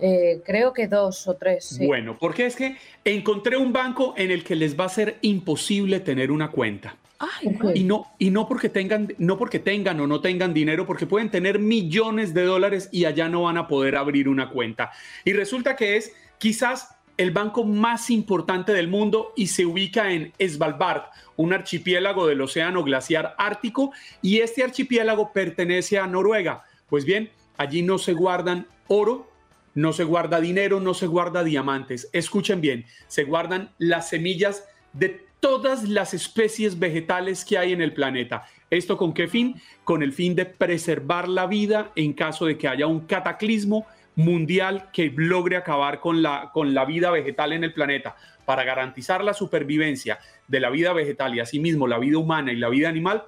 [0.00, 1.64] Eh, creo que dos o tres.
[1.64, 1.86] sí.
[1.86, 6.00] Bueno, porque es que encontré un banco en el que les va a ser imposible
[6.00, 6.96] tener una cuenta.
[7.18, 11.06] Ay, Y no, y no porque tengan, no porque tengan o no tengan dinero, porque
[11.06, 14.90] pueden tener millones de dólares y allá no van a poder abrir una cuenta.
[15.24, 20.32] Y resulta que es quizás el banco más importante del mundo y se ubica en
[20.44, 21.04] Svalbard,
[21.36, 26.64] un archipiélago del Océano Glaciar Ártico, y este archipiélago pertenece a Noruega.
[26.88, 29.30] Pues bien, allí no se guardan oro,
[29.74, 32.08] no se guarda dinero, no se guarda diamantes.
[32.12, 37.92] Escuchen bien, se guardan las semillas de todas las especies vegetales que hay en el
[37.92, 38.46] planeta.
[38.70, 39.60] ¿Esto con qué fin?
[39.84, 44.88] Con el fin de preservar la vida en caso de que haya un cataclismo mundial
[44.90, 48.16] que logre acabar con la, con la vida vegetal en el planeta.
[48.46, 52.70] Para garantizar la supervivencia de la vida vegetal y asimismo la vida humana y la
[52.70, 53.24] vida animal,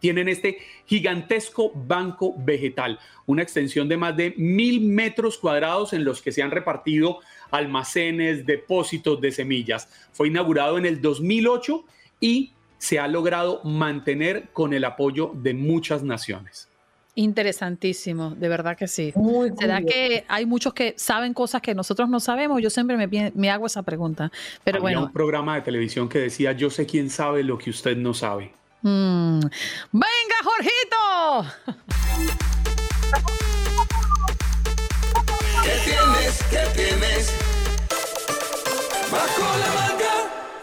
[0.00, 6.20] tienen este gigantesco banco vegetal, una extensión de más de mil metros cuadrados en los
[6.22, 7.20] que se han repartido
[7.56, 9.88] almacenes, depósitos de semillas.
[10.12, 11.84] Fue inaugurado en el 2008
[12.20, 16.68] y se ha logrado mantener con el apoyo de muchas naciones.
[17.18, 19.10] Interesantísimo, de verdad que sí.
[19.16, 19.94] Muy ¿Será curioso.
[19.94, 22.60] que hay muchos que saben cosas que nosotros no sabemos?
[22.60, 22.96] Yo siempre
[23.34, 24.30] me, hago esa pregunta.
[24.62, 27.70] Pero Había bueno, un programa de televisión que decía, yo sé quién sabe lo que
[27.70, 28.52] usted no sabe.
[28.82, 29.40] mm.
[29.92, 31.54] venga, Jorgito.
[35.64, 36.42] ¿Qué tienes?
[36.50, 37.45] ¿Qué tienes?
[39.10, 40.14] Bajo la manga.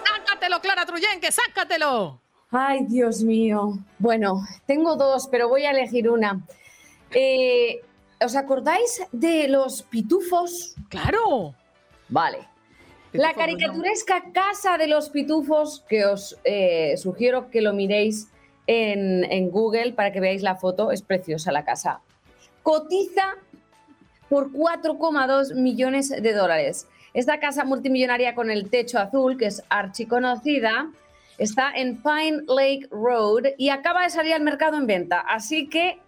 [0.05, 2.19] Sácatelo, Clara Truyenque, sácatelo.
[2.51, 3.79] Ay, Dios mío.
[3.99, 6.45] Bueno, tengo dos, pero voy a elegir una.
[7.11, 7.81] Eh,
[8.23, 10.75] ¿Os acordáis de los pitufos?
[10.89, 11.55] Claro.
[12.09, 12.47] Vale.
[13.13, 18.27] La caricaturesca Casa de los Pitufos, que os eh, sugiero que lo miréis
[18.65, 22.01] en, en Google para que veáis la foto, es preciosa la casa.
[22.63, 23.35] Cotiza
[24.29, 26.87] por 4,2 millones de dólares.
[27.13, 30.89] Esta casa multimillonaria con el techo azul, que es archiconocida,
[31.37, 35.19] está en Pine Lake Road y acaba de salir al mercado en venta.
[35.19, 35.99] Así que,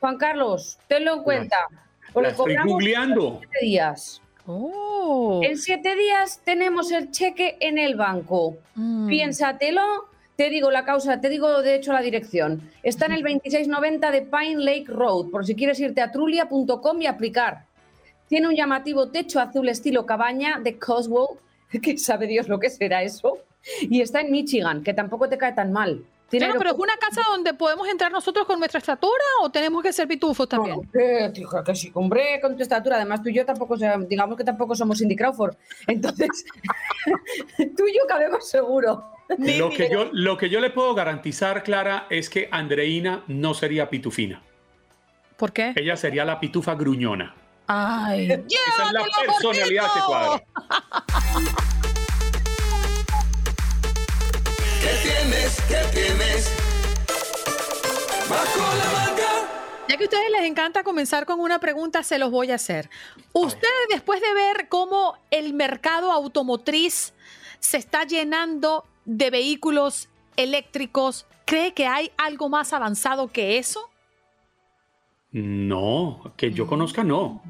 [0.00, 1.56] Juan Carlos, tenlo en cuenta.
[1.70, 3.38] La porque estoy cobramos googleando.
[3.40, 4.22] siete días.
[4.46, 5.40] Oh.
[5.42, 8.56] En siete días tenemos el cheque en el banco.
[8.74, 9.08] Mm.
[9.08, 10.10] Piénsatelo.
[10.36, 12.70] Te digo la causa, te digo de hecho la dirección.
[12.82, 17.06] Está en el 2690 de Pine Lake Road, por si quieres irte a trulia.com y
[17.06, 17.66] aplicar.
[18.32, 21.36] Tiene un llamativo techo azul estilo cabaña de Coswell,
[21.82, 23.40] que sabe Dios lo que será eso.
[23.82, 26.02] Y está en Michigan, que tampoco te cae tan mal.
[26.30, 29.82] Tiene Claro, pero es una casa donde podemos entrar nosotros con nuestra estatura o tenemos
[29.82, 30.76] que ser pitufos también.
[30.76, 32.96] No, que, tija, que sí, hombre, con tu estatura.
[32.96, 35.54] Además, tú y yo tampoco, digamos que tampoco somos Cindy Crawford.
[35.86, 36.46] Entonces,
[37.76, 39.12] tú y yo cabemos seguro.
[39.36, 43.90] Lo que, yo, lo que yo le puedo garantizar, Clara, es que Andreina no sería
[43.90, 44.42] pitufina.
[45.36, 45.74] ¿Por qué?
[45.76, 47.34] Ella sería la pitufa gruñona.
[47.66, 50.06] Ay, Esa es la personalidad Jorgito.
[50.06, 50.44] cuadra.
[54.80, 55.60] ¿Qué tienes?
[55.62, 56.50] que tienes.
[58.28, 59.48] Bajo la manga.
[59.88, 62.90] Ya que a ustedes les encanta comenzar con una pregunta, se los voy a hacer.
[63.32, 67.12] Ustedes, después de ver cómo el mercado automotriz
[67.60, 73.88] se está llenando de vehículos eléctricos, ¿cree que hay algo más avanzado que eso?
[75.32, 77.42] No, que yo conozca, no.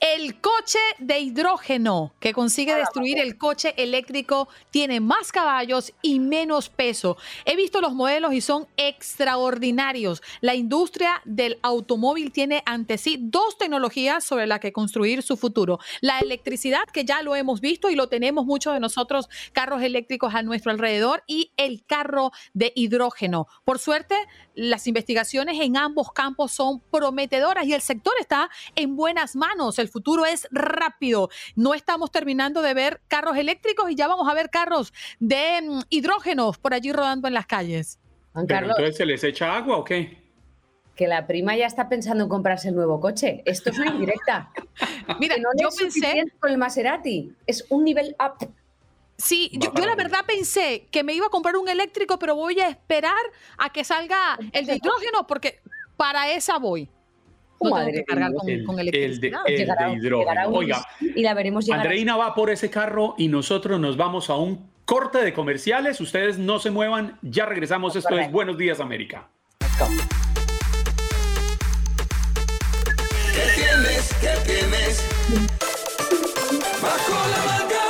[0.00, 6.68] El coche de hidrógeno que consigue destruir el coche eléctrico tiene más caballos y menos
[6.68, 7.16] peso.
[7.46, 10.22] He visto los modelos y son extraordinarios.
[10.42, 15.78] La industria del automóvil tiene ante sí dos tecnologías sobre las que construir su futuro.
[16.02, 20.34] La electricidad, que ya lo hemos visto y lo tenemos muchos de nosotros, carros eléctricos
[20.34, 23.46] a nuestro alrededor, y el carro de hidrógeno.
[23.64, 24.14] Por suerte,
[24.54, 29.78] las investigaciones en ambos campos son prometedoras y el sector está en buenas manos.
[29.78, 31.28] El futuro es rápido.
[31.54, 35.80] No estamos terminando de ver carros eléctricos y ya vamos a ver carros de mm,
[35.90, 37.98] hidrógenos por allí rodando en las calles.
[38.32, 40.26] Juan Pero Carlos, entonces se les echa agua o qué?
[40.96, 43.42] que la prima ya está pensando en comprarse el nuevo coche.
[43.44, 44.50] Esto es una indirecta.
[45.20, 47.32] Mira, no yo es pensé, con el Maserati.
[47.46, 48.50] Es un nivel up.
[49.18, 52.58] sí, yo, yo la verdad pensé que me iba a comprar un eléctrico, pero voy
[52.60, 53.14] a esperar
[53.58, 55.60] a que salga el de hidrógeno porque
[55.98, 56.88] para esa voy.
[57.60, 59.40] No tengo Madre que cargar con, El, con el de, electricidad.
[59.46, 60.48] el Llegará- de llegará hidrógeno.
[60.48, 61.80] un- Oiga, Y la veremos llegar.
[61.80, 66.00] a- Andreina va por ese carro y nosotros nos vamos a un corte de comerciales.
[66.00, 67.96] Ustedes no se muevan, ya regresamos.
[67.96, 68.30] Esto es.
[68.30, 69.28] Buenos Días América.
[73.34, 74.14] ¿Qué tienes?
[74.20, 75.04] ¿Qué tienes?
[76.82, 77.82] Bajo la manga.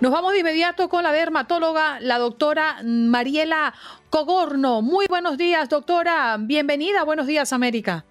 [0.00, 3.72] Nos vamos de inmediato con la dermatóloga, la doctora Mariela
[4.10, 4.82] Cogorno.
[4.82, 6.36] Muy buenos días, doctora.
[6.38, 7.04] Bienvenida.
[7.04, 8.04] Buenos días, América.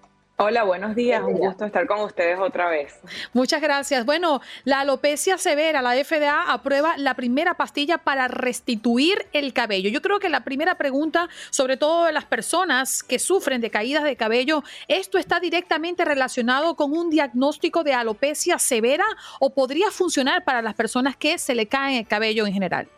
[0.44, 1.22] Hola, buenos días.
[1.22, 2.98] Un gusto estar con ustedes otra vez.
[3.32, 4.04] Muchas gracias.
[4.04, 9.88] Bueno, la alopecia severa, la FDA aprueba la primera pastilla para restituir el cabello.
[9.88, 14.02] Yo creo que la primera pregunta, sobre todo de las personas que sufren de caídas
[14.02, 19.04] de cabello, ¿esto está directamente relacionado con un diagnóstico de alopecia severa
[19.38, 22.88] o podría funcionar para las personas que se le cae el cabello en general?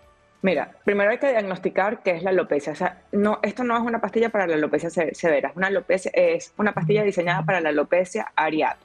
[0.45, 2.75] Mira, primero hay que diagnosticar qué es la alopecia.
[2.75, 5.69] O sea, no, esto no es una pastilla para la alopecia se- severa, es una,
[5.69, 8.77] alopecia, es una pastilla diseñada para la alopecia areata.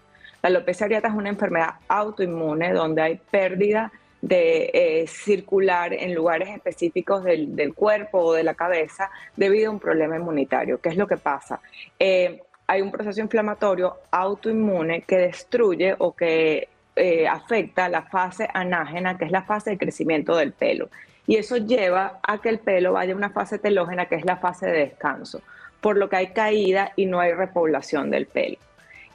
[0.42, 3.92] La alopecia areata es una enfermedad autoinmune donde hay pérdida
[4.22, 9.74] de eh, circular en lugares específicos del, del cuerpo o de la cabeza debido a
[9.74, 10.80] un problema inmunitario.
[10.80, 11.60] ¿Qué es lo que pasa?
[12.00, 19.18] Eh, hay un proceso inflamatorio autoinmune que destruye o que eh, afecta la fase anágena,
[19.18, 20.90] que es la fase de crecimiento del pelo.
[21.30, 24.38] Y eso lleva a que el pelo vaya a una fase telógena, que es la
[24.38, 25.44] fase de descanso,
[25.80, 28.58] por lo que hay caída y no hay repoblación del pelo.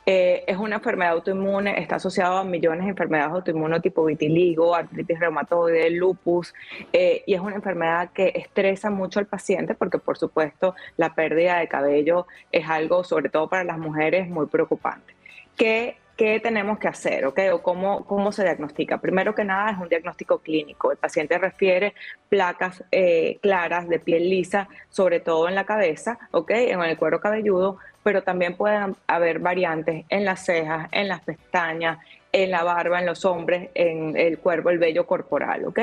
[0.06, 5.18] Eh, es una enfermedad autoinmune, está asociado a millones de enfermedades autoinmunes tipo vitiligo, artritis
[5.18, 6.54] reumatoide, lupus,
[6.92, 11.58] eh, y es una enfermedad que estresa mucho al paciente porque, por supuesto, la pérdida
[11.58, 15.16] de cabello es algo, sobre todo para las mujeres, muy preocupante.
[15.56, 17.26] ¿Qué, qué tenemos que hacer?
[17.26, 17.40] ¿ok?
[17.52, 19.00] ¿O cómo, cómo se diagnostica?
[19.00, 20.92] Primero que nada es un diagnóstico clínico.
[20.92, 21.94] El paciente refiere
[22.28, 26.50] placas eh, claras de piel lisa, sobre todo en la cabeza, ¿ok?
[26.50, 31.98] en el cuero cabelludo, pero también pueden haber variantes en las cejas, en las pestañas,
[32.34, 35.78] en la barba, en los hombres, en el cuerpo, el vello corporal, ¿ok?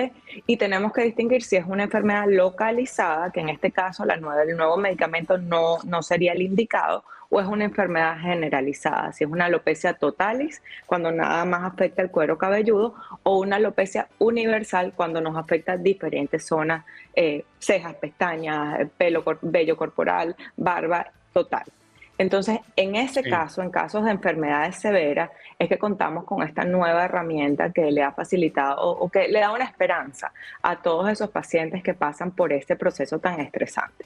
[0.48, 4.76] Y tenemos que distinguir si es una enfermedad localizada, que en este caso el nuevo
[4.76, 9.94] medicamento no, no sería el indicado, o es una enfermedad generalizada, si es una alopecia
[9.94, 15.78] totalis, cuando nada más afecta el cuero cabelludo, o una alopecia universal, cuando nos afecta
[15.78, 16.84] diferentes zonas,
[17.16, 21.64] eh, cejas, pestañas, pelo, cor- vello corporal, barba, total.
[22.18, 23.30] Entonces, en ese Sí.
[23.30, 28.04] caso, en casos de enfermedades severas, es que contamos con esta nueva herramienta que le
[28.04, 32.32] ha facilitado o, o que le da una esperanza a todos esos pacientes que pasan
[32.32, 34.06] por este proceso tan estresante.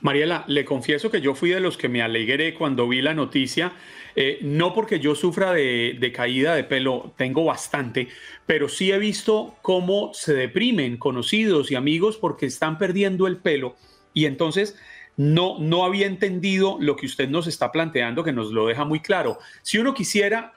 [0.00, 3.72] Mariela, le confieso que yo fui de los que me alegré cuando vi la noticia,
[4.14, 8.08] eh, no porque yo sufra de, de caída de pelo, tengo bastante,
[8.46, 13.76] pero sí he visto cómo se deprimen conocidos y amigos porque están perdiendo el pelo
[14.14, 14.76] y entonces
[15.16, 19.00] no, no había entendido lo que usted nos está planteando, que nos lo deja muy
[19.00, 19.38] claro.
[19.62, 20.54] Si uno quisiera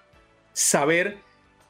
[0.53, 1.17] saber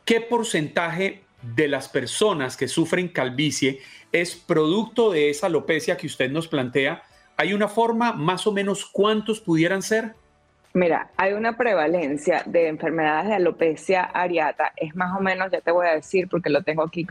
[0.05, 3.79] qué porcentaje de las personas que sufren calvicie
[4.11, 7.03] es producto de esa alopecia que usted nos plantea,
[7.41, 10.13] ¿hay una forma más o menos cuántos pudieran ser?
[10.73, 15.71] Mira, hay una prevalencia de enfermedades de alopecia areata, es más o menos, ya te
[15.71, 17.05] voy a decir porque lo tengo aquí,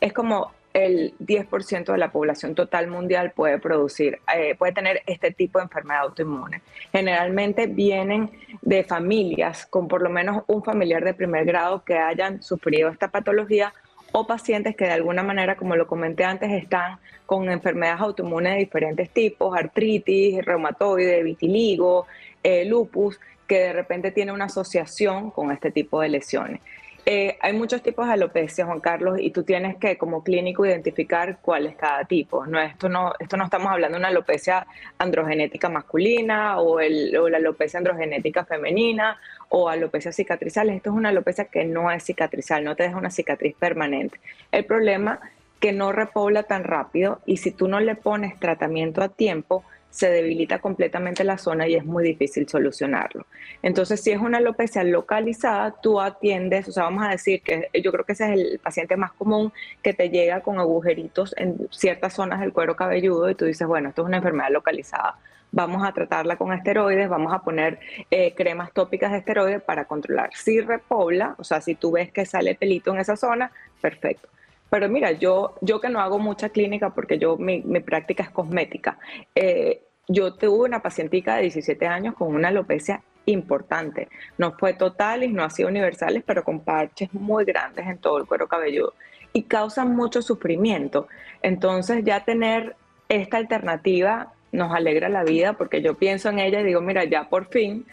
[0.00, 5.30] es como el 10% de la población total mundial puede producir, eh, puede tener este
[5.30, 6.62] tipo de enfermedad autoinmune.
[6.92, 12.42] Generalmente vienen de familias con por lo menos un familiar de primer grado que hayan
[12.42, 13.72] sufrido esta patología
[14.12, 18.58] o pacientes que de alguna manera, como lo comenté antes, están con enfermedades autoinmunes de
[18.60, 22.06] diferentes tipos, artritis, reumatoide, vitiligo,
[22.42, 26.60] eh, lupus, que de repente tiene una asociación con este tipo de lesiones.
[27.08, 31.38] Eh, hay muchos tipos de alopecia, Juan Carlos, y tú tienes que como clínico identificar
[31.40, 32.44] cuál es cada tipo.
[32.46, 34.66] No, esto, no, esto no estamos hablando de una alopecia
[34.98, 40.68] androgenética masculina o, la alopecia androgenética femenina o alopecia cicatrizal.
[40.70, 44.18] Esto es una alopecia que no es cicatrizal, no te deja una cicatriz permanente.
[44.50, 45.20] El problema
[45.60, 49.62] que no repobla tan rápido y si tú no le pones tratamiento a tiempo,
[49.96, 53.24] se debilita completamente la zona y es muy difícil solucionarlo.
[53.62, 57.90] Entonces, si es una alopecia localizada, tú atiendes, o sea, vamos a decir que yo
[57.92, 62.12] creo que ese es el paciente más común que te llega con agujeritos en ciertas
[62.12, 65.18] zonas del cuero cabelludo y tú dices, bueno, esto es una enfermedad localizada.
[65.50, 67.78] Vamos a tratarla con esteroides, vamos a poner
[68.10, 70.28] eh, cremas tópicas de esteroides para controlar.
[70.34, 74.28] Si repobla, o sea, si tú ves que sale pelito en esa zona, perfecto.
[74.68, 78.98] Pero mira, yo, yo que no hago mucha clínica porque yo mi, práctica es cosmética,
[79.34, 84.08] eh, yo tuve una pacientica de 17 años con una alopecia importante.
[84.38, 88.18] No fue total y no ha sido universales, pero con parches muy grandes en todo
[88.18, 88.94] el cuero cabelludo
[89.32, 91.08] y causan mucho sufrimiento.
[91.42, 92.76] Entonces ya tener
[93.08, 97.28] esta alternativa nos alegra la vida porque yo pienso en ella y digo, mira, ya
[97.28, 97.84] por fin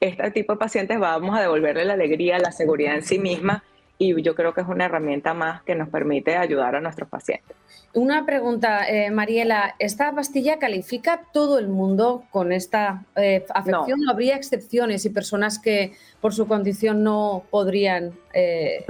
[0.00, 3.64] este tipo de pacientes vamos a devolverle la alegría, la seguridad en sí misma
[3.98, 7.56] y yo creo que es una herramienta más que nos permite ayudar a nuestros pacientes.
[7.94, 14.00] Una pregunta, eh, Mariela, ¿esta pastilla califica todo el mundo con esta eh, afección?
[14.02, 14.10] No.
[14.10, 18.12] ¿Habría excepciones y personas que por su condición no podrían...
[18.34, 18.84] Eh,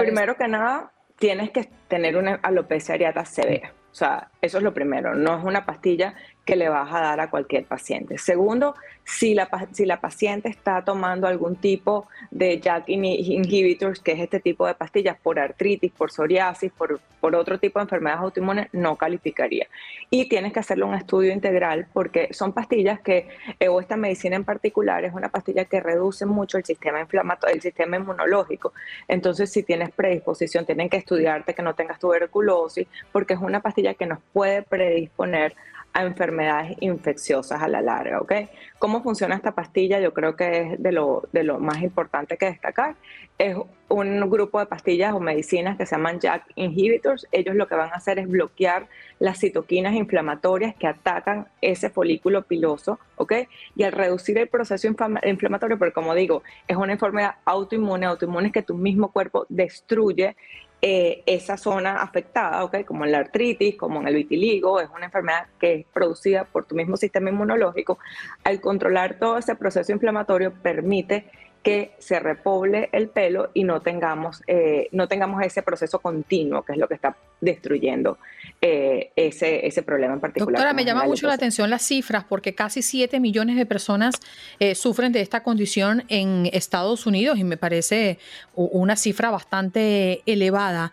[0.00, 3.72] primero que nada, tienes que tener una alopecia areata severa.
[3.92, 5.14] O sea, eso es lo primero.
[5.14, 6.14] No es una pastilla
[6.50, 8.18] que le vas a dar a cualquier paciente.
[8.18, 8.74] Segundo,
[9.04, 14.40] si la, si la paciente está tomando algún tipo de JAK inhibitors, que es este
[14.40, 18.96] tipo de pastillas por artritis, por psoriasis, por, por otro tipo de enfermedades autoinmunes, no
[18.96, 19.68] calificaría.
[20.10, 23.28] Y tienes que hacerle un estudio integral porque son pastillas que,
[23.60, 27.54] eh, o esta medicina en particular, es una pastilla que reduce mucho el sistema inflamatorio,
[27.54, 28.72] el sistema inmunológico.
[29.06, 33.94] Entonces, si tienes predisposición, tienen que estudiarte que no tengas tuberculosis, porque es una pastilla
[33.94, 35.54] que nos puede predisponer
[35.92, 38.32] a enfermedades infecciosas a la larga, ¿ok?
[38.78, 39.98] ¿Cómo funciona esta pastilla?
[40.00, 42.94] Yo creo que es de lo, de lo más importante que destacar.
[43.38, 43.56] Es
[43.88, 47.26] un grupo de pastillas o medicinas que se llaman JAK inhibitors.
[47.32, 48.86] Ellos lo que van a hacer es bloquear
[49.18, 53.32] las citoquinas inflamatorias que atacan ese folículo piloso, ¿ok?
[53.74, 58.52] Y al reducir el proceso inflamatorio, porque como digo, es una enfermedad autoinmune, autoinmune es
[58.52, 60.36] que tu mismo cuerpo destruye
[60.82, 62.84] eh, esa zona afectada, ¿okay?
[62.84, 66.64] como en la artritis, como en el vitiligo, es una enfermedad que es producida por
[66.64, 67.98] tu mismo sistema inmunológico.
[68.44, 71.26] Al controlar todo ese proceso inflamatorio permite
[71.62, 76.72] que se repoble el pelo y no tengamos, eh, no tengamos ese proceso continuo, que
[76.72, 78.18] es lo que está destruyendo
[78.62, 80.52] eh, ese, ese problema en particular.
[80.52, 84.16] Doctora, me llama mucho la atención las cifras, porque casi 7 millones de personas
[84.58, 88.18] eh, sufren de esta condición en Estados Unidos y me parece
[88.54, 90.92] una cifra bastante elevada.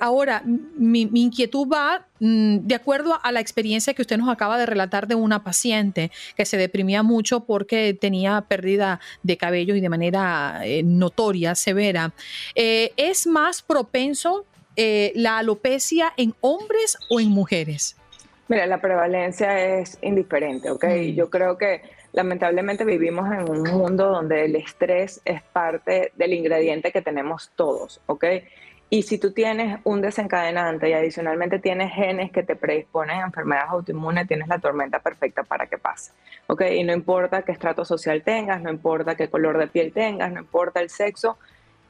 [0.00, 4.56] ahora, mi, mi inquietud va Mm, de acuerdo a la experiencia que usted nos acaba
[4.56, 9.82] de relatar de una paciente que se deprimía mucho porque tenía pérdida de cabello y
[9.82, 12.14] de manera eh, notoria, severa,
[12.54, 14.46] eh, ¿es más propenso
[14.76, 17.96] eh, la alopecia en hombres o en mujeres?
[18.48, 20.84] Mira, la prevalencia es indiferente, ¿ok?
[20.84, 21.14] Mm.
[21.14, 26.92] Yo creo que lamentablemente vivimos en un mundo donde el estrés es parte del ingrediente
[26.92, 28.24] que tenemos todos, ¿ok?
[28.90, 33.70] Y si tú tienes un desencadenante y adicionalmente tienes genes que te predisponen a enfermedades
[33.70, 36.12] autoinmunes, tienes la tormenta perfecta para que pase.
[36.46, 36.62] ¿Ok?
[36.70, 40.40] Y no importa qué estrato social tengas, no importa qué color de piel tengas, no
[40.40, 41.38] importa el sexo,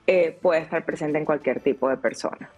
[0.07, 2.49] eh, puede estar presente en cualquier tipo de persona.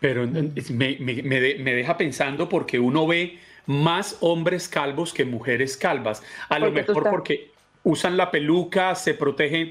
[0.00, 6.22] Pero me, me, me, deja pensando porque uno ve más hombres calvos que mujeres calvas.
[6.48, 7.50] A lo mejor porque
[7.82, 9.70] usan la peluca, se protegen,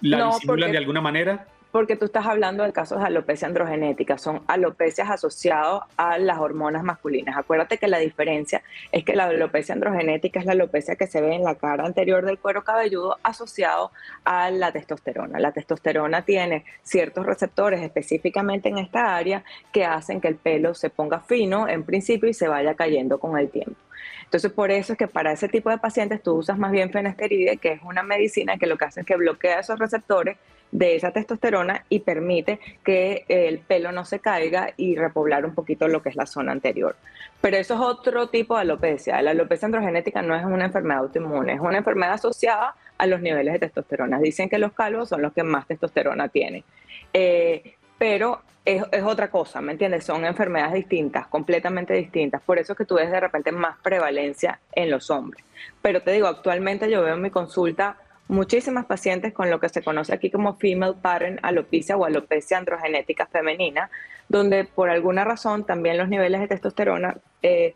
[0.00, 4.16] la no, disimulan de alguna manera porque tú estás hablando de casos de alopecia androgenética,
[4.16, 7.36] son alopecias asociados a las hormonas masculinas.
[7.36, 8.62] Acuérdate que la diferencia
[8.92, 12.24] es que la alopecia androgenética es la alopecia que se ve en la cara anterior
[12.24, 13.90] del cuero cabelludo asociado
[14.24, 15.40] a la testosterona.
[15.40, 20.90] La testosterona tiene ciertos receptores específicamente en esta área que hacen que el pelo se
[20.90, 23.74] ponga fino en principio y se vaya cayendo con el tiempo.
[24.22, 27.56] Entonces, por eso es que para ese tipo de pacientes tú usas más bien fenesteride,
[27.56, 30.36] que es una medicina que lo que hace es que bloquea esos receptores
[30.72, 35.86] de esa testosterona y permite que el pelo no se caiga y repoblar un poquito
[35.86, 36.96] lo que es la zona anterior.
[37.40, 39.20] Pero eso es otro tipo de alopecia.
[39.22, 43.52] La alopecia androgenética no es una enfermedad autoinmune, es una enfermedad asociada a los niveles
[43.52, 44.18] de testosterona.
[44.18, 46.64] Dicen que los calvos son los que más testosterona tienen.
[47.12, 50.04] Eh, pero es, es, otra cosa, ¿me entiendes?
[50.04, 52.40] Son enfermedades distintas, completamente distintas.
[52.42, 55.44] Por eso es que tú ves de repente más prevalencia en los hombres.
[55.82, 57.96] Pero te digo, actualmente yo veo en mi consulta
[58.28, 63.26] muchísimas pacientes con lo que se conoce aquí como female pattern alopecia o alopecia androgenética
[63.26, 63.90] femenina,
[64.28, 67.74] donde por alguna razón también los niveles de testosterona eh,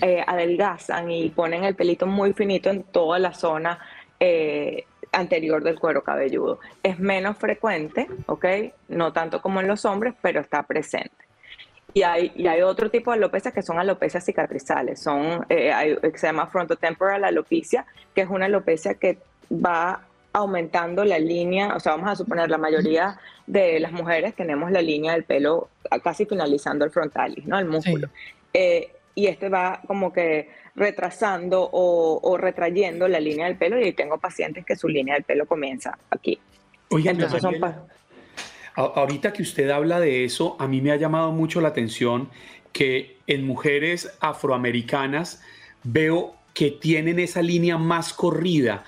[0.00, 3.80] eh, adelgazan y ponen el pelito muy finito en toda la zona
[4.20, 6.60] eh, anterior del cuero cabelludo.
[6.82, 8.46] Es menos frecuente, ¿ok?
[8.88, 11.10] No tanto como en los hombres, pero está presente.
[11.94, 15.00] Y hay, y hay otro tipo de alopecia que son alopecias cicatrizales.
[15.00, 19.18] Son, se llama frontotemporal alopecia, que es una alopecia que
[19.52, 24.70] va aumentando la línea, o sea, vamos a suponer la mayoría de las mujeres tenemos
[24.70, 25.70] la línea del pelo
[26.04, 27.58] casi finalizando el frontalis, ¿no?
[27.58, 28.08] El músculo.
[28.52, 34.18] Eh, y este va como que retrasando o, retrayendo la línea del pelo y tengo
[34.18, 36.38] pacientes que su línea del pelo comienza aquí.
[36.90, 37.56] Oye, Entonces son
[38.74, 42.28] ahorita que usted habla de eso, a mí me ha llamado mucho la atención
[42.72, 45.42] que en mujeres afroamericanas
[45.82, 48.84] veo que tienen esa línea más corrida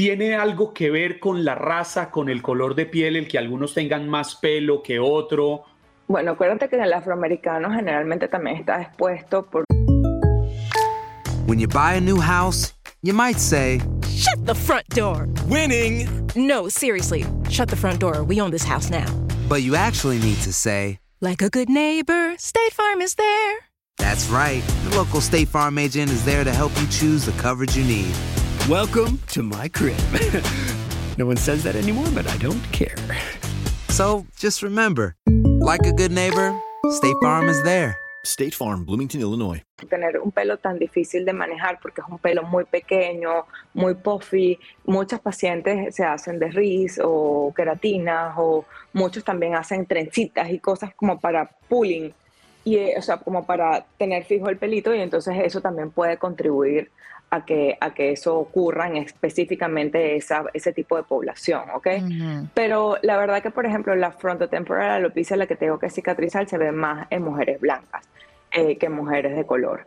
[0.00, 3.74] ¿Tiene algo que ver con la raza, con el color de piel, el que algunos
[3.74, 5.64] tengan más pelo que otro?
[6.08, 9.64] Bueno, acuérdate que el afroamericano generalmente también está expuesto por...
[11.46, 13.82] When you buy a new house, you might say...
[14.08, 15.28] Shut the front door!
[15.48, 16.08] Winning!
[16.34, 18.24] No, seriously, shut the front door.
[18.24, 19.04] We own this house now.
[19.50, 20.98] But you actually need to say...
[21.20, 23.58] Like a good neighbor, State Farm is there.
[23.98, 24.62] That's right.
[24.88, 28.14] The local State Farm agent is there to help you choose the coverage you need.
[28.70, 29.98] Welcome to my crib.
[31.18, 32.94] no one says that anymore, but I don't care.
[33.88, 35.16] So just remember,
[35.58, 36.56] like a good neighbor,
[36.90, 37.98] State Farm is there.
[38.24, 39.60] State Farm, Bloomington, Illinois.
[39.88, 43.44] Tener un pelo tan difícil de manejar porque es un pelo muy pequeño,
[43.74, 44.56] muy puffy.
[44.84, 50.94] Muchas pacientes se hacen de ris o queratinas o muchos también hacen trencitas y cosas
[50.94, 52.14] como para pulling.
[52.62, 56.18] Y, eh, o sea, como para tener fijo el pelito y entonces eso también puede
[56.18, 56.92] contribuir
[57.30, 61.86] a que, a que eso ocurra en específicamente esa, ese tipo de población, ¿ok?
[62.54, 66.58] Pero la verdad que, por ejemplo, la frontotemporal alopecia, la que tengo que cicatrizar, se
[66.58, 68.08] ve más en mujeres blancas
[68.50, 69.86] eh, que en mujeres de color.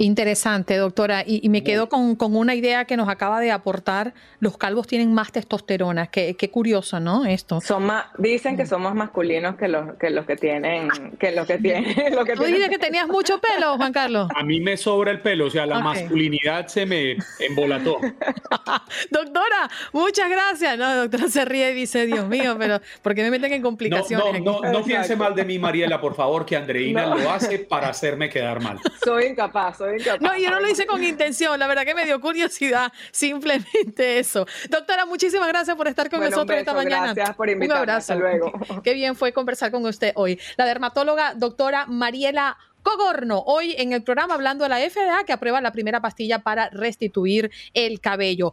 [0.00, 1.24] Interesante, doctora.
[1.26, 4.14] Y, me quedo con, una idea que nos acaba de aportar.
[4.38, 6.06] Los calvos tienen más testosterona.
[6.06, 7.24] Qué, qué curioso, ¿no?
[7.24, 7.60] Esto.
[7.60, 10.88] Son más, dicen que somos masculinos que los que, los que tienen.
[11.18, 14.28] Que los que tienen, lo que ¿Tú dices que tenías mucho pelo, Juan Carlos?
[14.36, 17.98] A mí me sobra el pelo, o sea, la masculinidad se me embolató.
[19.10, 20.78] doctora, muchas gracias.
[20.78, 24.42] No, doctora se ríe y dice, Dios mío, pero ¿por qué me meten en complicaciones?
[24.44, 27.88] No, no, no, piense mal de mí, Mariela, por favor, que Andreina lo hace para
[27.88, 28.78] hacerme quedar mal.
[29.04, 29.78] Soy incapaz,
[30.20, 34.46] no, yo no lo hice con intención, la verdad que me dio curiosidad, simplemente eso.
[34.68, 37.14] Doctora, muchísimas gracias por estar con nosotros esta mañana.
[37.14, 37.74] Gracias por invitarme.
[37.74, 38.12] Un abrazo.
[38.12, 38.52] Hasta luego.
[38.84, 40.38] Qué bien fue conversar con usted hoy.
[40.56, 45.60] La dermatóloga doctora Mariela Cogorno, hoy en el programa hablando de la FDA que aprueba
[45.60, 48.52] la primera pastilla para restituir el cabello.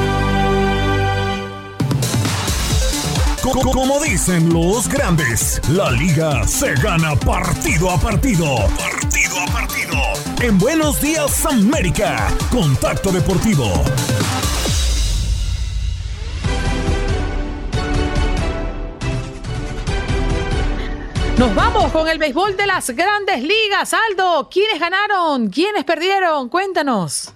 [3.41, 8.45] Como dicen los grandes, la liga se gana partido a partido.
[8.77, 9.97] Partido a partido.
[10.43, 13.65] En Buenos Días América, Contacto Deportivo.
[21.39, 23.95] Nos vamos con el béisbol de las grandes ligas.
[23.95, 25.49] Aldo, ¿quiénes ganaron?
[25.49, 26.47] ¿Quiénes perdieron?
[26.47, 27.33] Cuéntanos.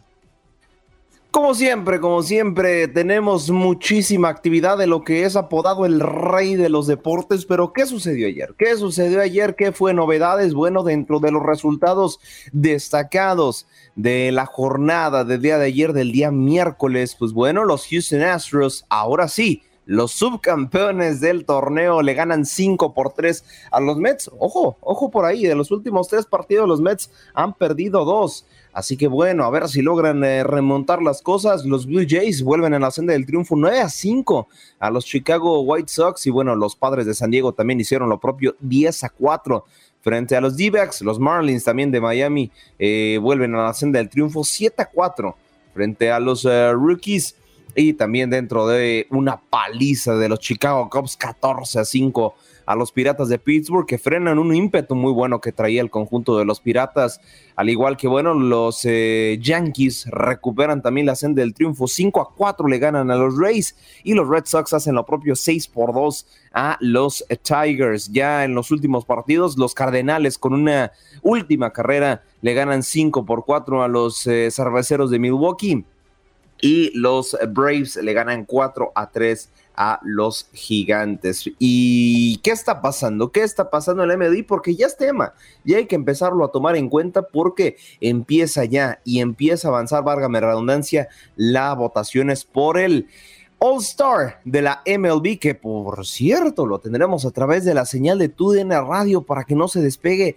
[1.36, 6.69] Como siempre, como siempre, tenemos muchísima actividad de lo que es apodado el rey de
[6.69, 8.55] los deportes, pero ¿qué sucedió ayer?
[8.57, 9.57] ¿Qué sucedió ayer?
[9.57, 10.53] ¿Qué fue novedades?
[10.53, 12.21] Bueno, dentro de los resultados
[12.53, 18.21] destacados de la jornada del día de ayer, del día miércoles, pues bueno, los Houston
[18.21, 24.31] Astros, ahora sí, los subcampeones del torneo le ganan 5 por 3 a los Mets.
[24.39, 28.45] Ojo, ojo por ahí, de los últimos tres partidos los Mets han perdido dos.
[28.76, 31.63] Así que bueno, a ver si logran eh, remontar las cosas.
[31.63, 34.49] Los Blue Jays vuelven en la senda del triunfo 9 a 5
[34.80, 36.28] a los Chicago White Sox.
[36.28, 39.63] Y bueno, los padres de San Diego también hicieron lo propio 10 a 4
[40.01, 41.03] frente a los D-backs.
[41.03, 45.38] Los Marlins también de Miami eh, vuelven a la senda del triunfo 7 a 4
[45.73, 47.38] frente a los eh, Rookies.
[47.76, 52.36] Y también dentro de una paliza de los Chicago Cubs 14 a 5
[52.66, 56.38] a los Piratas de Pittsburgh que frenan un ímpetu muy bueno que traía el conjunto
[56.38, 57.22] de los Piratas.
[57.55, 61.88] Al igual que, bueno, los eh, Yankees recuperan también la senda del triunfo.
[61.88, 65.36] 5 a 4 le ganan a los Rays y los Red Sox hacen lo propio
[65.36, 68.11] 6 por 2 a los Tigers.
[68.11, 70.91] Ya en los últimos partidos, los Cardenales con una
[71.22, 75.86] última carrera le ganan 5 por 4 a los eh, cerveceros de Milwaukee
[76.61, 81.49] y los Braves le ganan 4 a 3 a los gigantes.
[81.59, 83.32] ¿Y qué está pasando?
[83.32, 84.45] ¿Qué está pasando en el MLB?
[84.45, 88.99] Porque ya es tema, ya hay que empezarlo a tomar en cuenta porque empieza ya
[89.03, 93.07] y empieza a avanzar, válgame redundancia, la votación es por el
[93.59, 98.19] All Star de la MLB, que por cierto lo tendremos a través de la señal
[98.19, 100.36] de TUDN Radio para que no se despegue.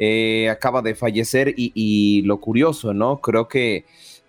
[0.00, 3.20] eh, acaba de fallecer y lo curioso, ¿no?
[3.20, 3.84] Creo que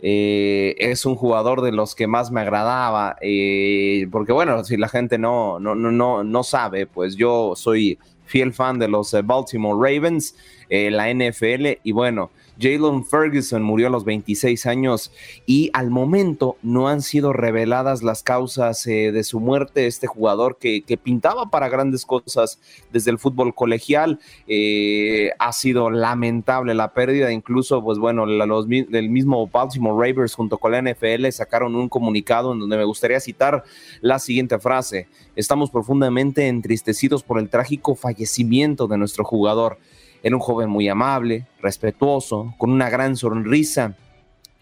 [0.06, 4.90] eh, es un jugador de los que más me agradaba, eh, porque bueno, si la
[4.90, 9.78] gente no, no, no, no sabe, pues yo soy fiel fan de los eh, Baltimore
[9.80, 10.36] Ravens,
[10.70, 15.12] la NFL, y bueno, Jalen Ferguson murió a los 26 años
[15.46, 19.88] y al momento no han sido reveladas las causas eh, de su muerte.
[19.88, 22.60] Este jugador que, pintaba para grandes cosas
[22.92, 27.32] desde el fútbol colegial eh, ha sido lamentable la pérdida.
[27.32, 32.54] Incluso, pues bueno, los, el mismo Baltimore Ravens junto con la NFL sacaron un comunicado
[32.54, 33.64] en donde me gustaría citar
[34.02, 35.08] la siguiente frase.
[35.36, 39.80] Estamos profundamente entristecidos por el trágico fallecimiento de nuestro jugador.
[40.24, 43.96] Era un joven muy amable, respetuoso, con una gran sonrisa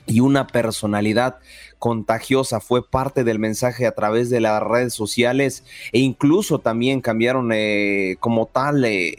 [0.08, 1.38] y una personalidad
[1.80, 2.60] contagiosa.
[2.60, 8.18] Fue parte del mensaje a través de las redes sociales e incluso también cambiaron eh,
[8.20, 9.16] como tal eh,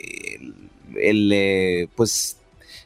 [1.00, 2.38] el, eh, pues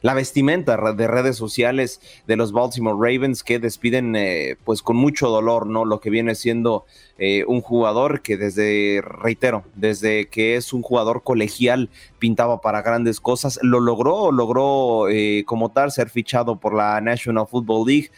[0.07, 5.29] la vestimenta de redes sociales de los Baltimore Ravens que despiden eh, pues con mucho
[5.29, 5.85] dolor, ¿no?
[5.85, 6.85] Lo que viene siendo
[7.19, 11.91] eh, un jugador que desde, reitero, desde que es un jugador colegial
[12.21, 17.49] pintaba para grandes cosas, lo logró, logró eh, como tal ser fichado por la National
[17.49, 18.11] Football League,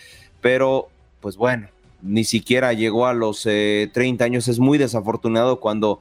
[0.43, 1.69] pero pues bueno,
[2.03, 4.47] ni siquiera llegó a los 30 años.
[4.47, 6.01] Es muy desafortunado cuando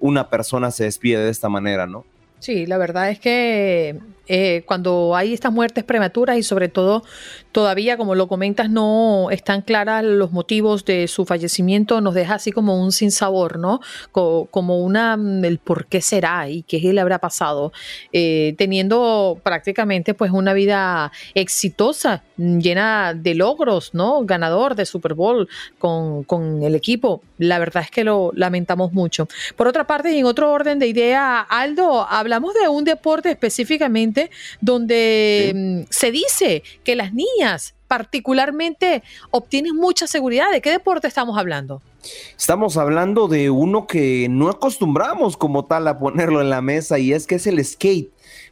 [0.00, 2.06] una persona se despide de esta manera, ¿no?
[2.42, 7.02] Sí, la verdad es que eh, cuando hay estas muertes prematuras y sobre todo
[7.50, 12.52] todavía, como lo comentas, no están claras los motivos de su fallecimiento, nos deja así
[12.52, 13.80] como un sinsabor, ¿no?
[14.10, 17.72] como una, mm, el por qué será y qué le habrá pasado,
[18.12, 24.24] eh, teniendo prácticamente pues una vida exitosa, llena de logros, ¿no?
[24.24, 25.48] Ganador de Super Bowl
[25.78, 27.22] con, con el equipo.
[27.38, 29.28] La verdad es que lo lamentamos mucho.
[29.56, 34.11] Por otra parte, y en otro orden de idea, Aldo, hablamos de un deporte específicamente
[34.60, 40.50] donde mm, se dice que las niñas particularmente obtienen mucha seguridad.
[40.50, 41.82] ¿De qué deporte estamos hablando?
[42.38, 47.12] Estamos hablando de uno que no acostumbramos como tal a ponerlo en la mesa y
[47.12, 48.10] es que es el skate.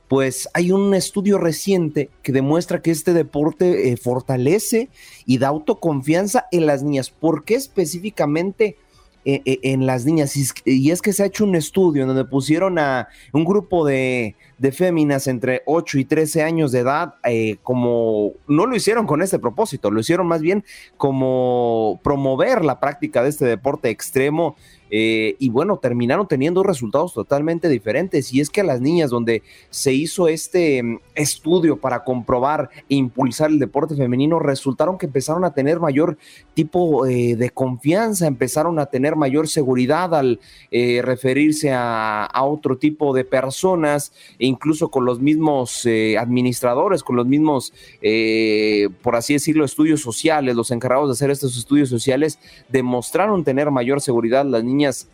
[0.09, 4.91] Pues hay un estudio reciente que demuestra que este deporte eh, fortalece
[5.25, 7.11] y da autoconfianza en las niñas.
[7.11, 8.77] ¿Por qué específicamente
[9.25, 10.35] e- e- en, las niñas.
[10.37, 13.45] Y es, y es que se ha hecho un estudio en donde pusieron a un
[13.45, 18.77] grupo de, de féminas entre 8 y 13 años de edad, eh, como no lo
[18.77, 20.65] hicieron con este propósito, lo hicieron más bien
[20.99, 24.57] como promover la práctica de este deporte extremo.
[24.93, 28.35] eh, y bueno, terminaron teniendo resultados totalmente diferentes.
[28.35, 32.97] Y es que a las niñas donde se hizo este mm, estudio para comprobar e
[32.97, 36.19] impulsar el deporte femenino, resultaron que empezaron a tener mayor
[36.55, 40.41] tipo eh, de confianza, empezaron a tener mayor seguridad al
[40.71, 47.17] referirse a, a otro tipo de personas, e incluso con los mismos eh, administradores, con
[47.17, 47.73] los mismos,
[48.03, 52.39] eh, por así decirlo, estudios sociales, los encargados de hacer estos estudios sociales,
[52.69, 55.09] demostraron tener mayor seguridad las niñas.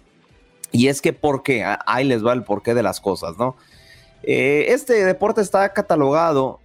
[0.72, 1.62] Y es que, ¿por qué?
[1.62, 3.56] Ah, Ahí les va el porqué de las cosas, ¿no?
[4.22, 6.60] Eh, este deporte está catalogado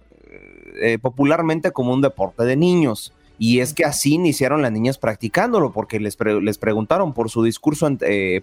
[1.02, 3.12] popularmente como un deporte de niños.
[3.38, 7.88] Y es que así iniciaron las niñas practicándolo, porque les, les preguntaron por su discurso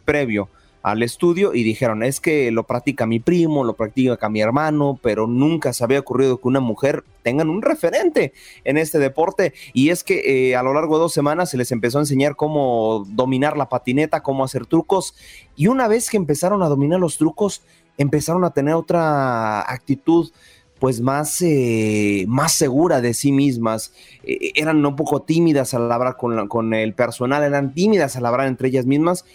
[0.05, 0.47] previo
[0.81, 5.27] al estudio y dijeron, es que lo practica mi primo, lo practica mi hermano, pero
[5.27, 8.31] nunca se había ocurrido que una mujer tengan un referente
[8.63, 9.53] en este deporte.
[9.73, 12.35] Y es que eh, a lo largo de dos semanas se les empezó a enseñar
[12.37, 15.15] cómo dominar la patineta, cómo hacer trucos.
[15.55, 17.61] Y una vez que empezaron a dominar los trucos,
[17.97, 20.31] empezaron a tener otra actitud
[20.79, 23.91] pues más, eh, más segura de sí mismas,
[24.23, 28.25] Eh, eran un poco tímidas al hablar con, la- con el personal, eran tímidas al
[28.25, 29.25] hablar entre ellas mismas.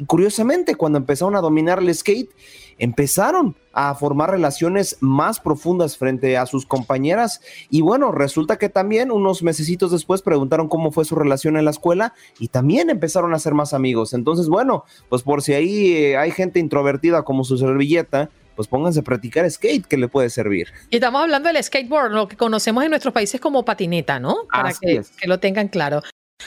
[0.00, 2.30] Y curiosamente, cuando empezaron a dominar el skate,
[2.78, 7.42] empezaron a formar relaciones más profundas frente a sus compañeras.
[7.68, 11.70] Y bueno, resulta que también unos mesecitos después preguntaron cómo fue su relación en la
[11.72, 14.14] escuela y también empezaron a ser más amigos.
[14.14, 19.00] Entonces, bueno, pues por si ahí eh, hay gente introvertida como su servilleta, pues pónganse
[19.00, 20.68] a practicar skate que le puede servir.
[20.88, 24.46] Y estamos hablando del skateboard, lo que conocemos en nuestros países como patineta, ¿no?
[24.50, 25.10] Para Así que, es.
[25.10, 26.00] que lo tengan claro.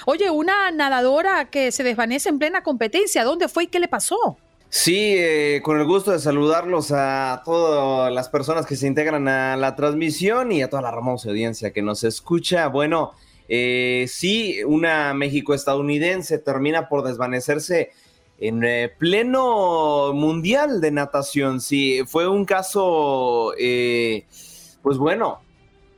[0.06, 4.38] Oye, una nadadora que se desvanece en plena competencia, ¿dónde fue y qué le pasó?
[4.76, 9.56] Sí, eh, con el gusto de saludarlos a todas las personas que se integran a
[9.56, 12.70] la transmisión y a toda la hermosa audiencia que nos escucha.
[12.70, 13.12] Bueno,
[13.48, 17.92] eh, sí, una México-estadounidense termina por desvanecerse
[18.40, 21.62] en eh, pleno mundial de natación.
[21.62, 25.42] Sí, fue un caso, pues bueno,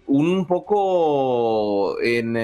[0.05, 2.35] un poco en...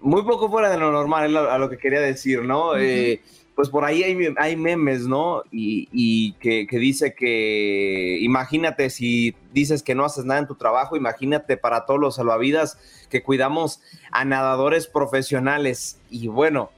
[0.00, 2.76] muy poco fuera de lo normal, es lo- a lo que quería decir, ¿no?
[2.76, 3.20] Eh,
[3.54, 5.42] pues por ahí hay, hay memes, ¿no?
[5.50, 10.54] Y, y que, que dice que, imagínate si dices que no haces nada en tu
[10.54, 12.78] trabajo, imagínate para todos los salvavidas
[13.10, 13.80] que cuidamos
[14.12, 15.98] a nadadores profesionales.
[16.08, 16.70] Y bueno,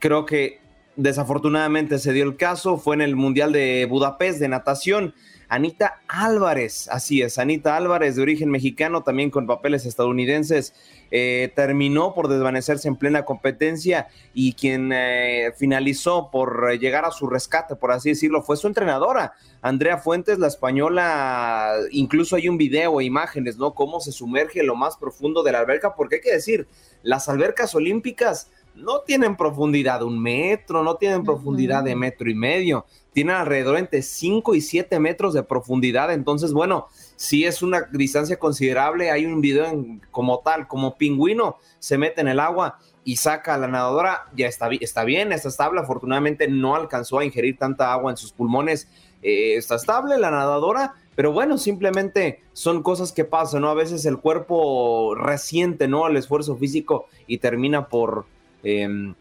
[0.00, 0.58] creo que
[0.96, 5.14] desafortunadamente se dio el caso, fue en el Mundial de Budapest de natación.
[5.48, 10.74] Anita Álvarez, así es, Anita Álvarez de origen mexicano, también con papeles estadounidenses,
[11.10, 17.10] eh, terminó por desvanecerse en plena competencia y quien eh, finalizó por eh, llegar a
[17.10, 22.58] su rescate, por así decirlo, fue su entrenadora, Andrea Fuentes, la española, incluso hay un
[22.58, 23.74] video e imágenes, ¿no?
[23.74, 26.68] Cómo se sumerge en lo más profundo de la alberca, porque hay que decir,
[27.02, 32.34] las albercas olímpicas no tienen profundidad de un metro, no tienen profundidad de metro y
[32.34, 37.82] medio, tienen alrededor entre 5 y 7 metros de profundidad, entonces, bueno, sí es una
[37.92, 42.78] distancia considerable, hay un video en- como tal, como pingüino, se mete en el agua
[43.04, 47.24] y saca a la nadadora, ya está, está bien, está estable, afortunadamente no alcanzó a
[47.24, 48.88] ingerir tanta agua en sus pulmones,
[49.22, 53.68] eh, está estable la nadadora, pero bueno, simplemente son cosas que pasan, ¿no?
[53.68, 56.08] A veces el cuerpo resiente, ¿no?
[56.08, 58.24] El esfuerzo físico y termina por,
[58.64, 59.14] em,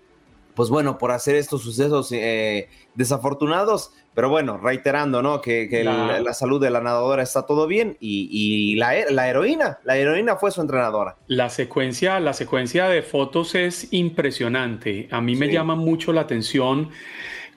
[0.55, 5.41] pues bueno, por hacer estos sucesos eh, desafortunados, pero bueno, reiterando, ¿no?
[5.41, 8.95] Que, que La- el- la salud de la nadadora está todo bien y, y la,
[8.95, 11.15] he- la heroína, la heroína fue su entrenadora.
[11.27, 15.07] La secuencia, la secuencia de fotos es impresionante.
[15.09, 15.53] A mí me Sí.
[15.53, 16.89] llama mucho la atención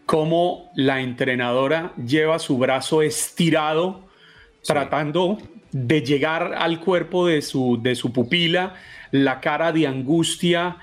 [0.07, 4.07] cómo la entrenadora lleva su brazo estirado
[4.65, 5.39] tratando
[5.73, 8.75] de llegar al cuerpo de su, de su pupila,
[9.11, 10.79] la cara de angustia,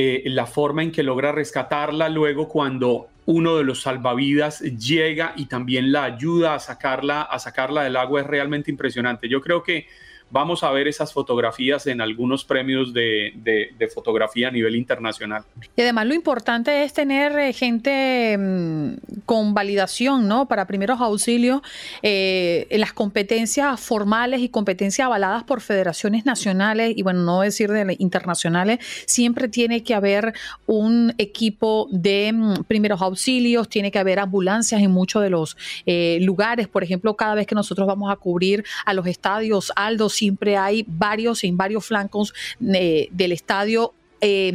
[0.00, 5.46] eh, la forma en que logra rescatarla luego cuando uno de los salvavidas llega y
[5.46, 9.28] también la ayuda a sacarla, a sacarla del agua es realmente impresionante.
[9.28, 9.88] Yo creo que
[10.30, 15.44] vamos a ver esas fotografías en algunos premios de, de- fotografía a nivel internacional.
[15.74, 20.46] Y además lo importante es tener eh, gente mm, con validación, ¿no?
[20.46, 21.62] Para primeros auxilios
[22.02, 27.70] eh, en las competencias formales y competencias avaladas por federaciones nacionales y bueno, no decir
[27.72, 30.34] de internacionales, siempre tiene que haber
[30.66, 35.56] un equipo de mm, primeros auxilios, tiene que haber ambulancias en muchos de los
[35.86, 36.68] eh, lugares.
[36.68, 40.84] Por ejemplo, cada vez que nosotros vamos a cubrir a los estadios Aldo, siempre hay
[40.86, 42.34] varios en varios flancos
[42.74, 44.52] eh, del estadio eh,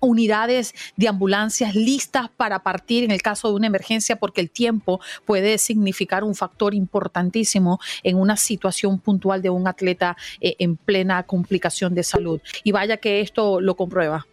[0.00, 5.00] unidades de ambulancias listas para partir en el caso de una emergencia, porque el tiempo
[5.26, 11.22] puede significar un factor importantísimo en una situación puntual de un atleta eh, en plena
[11.24, 12.40] complicación de salud.
[12.64, 14.26] Y vaya que esto lo comprueba.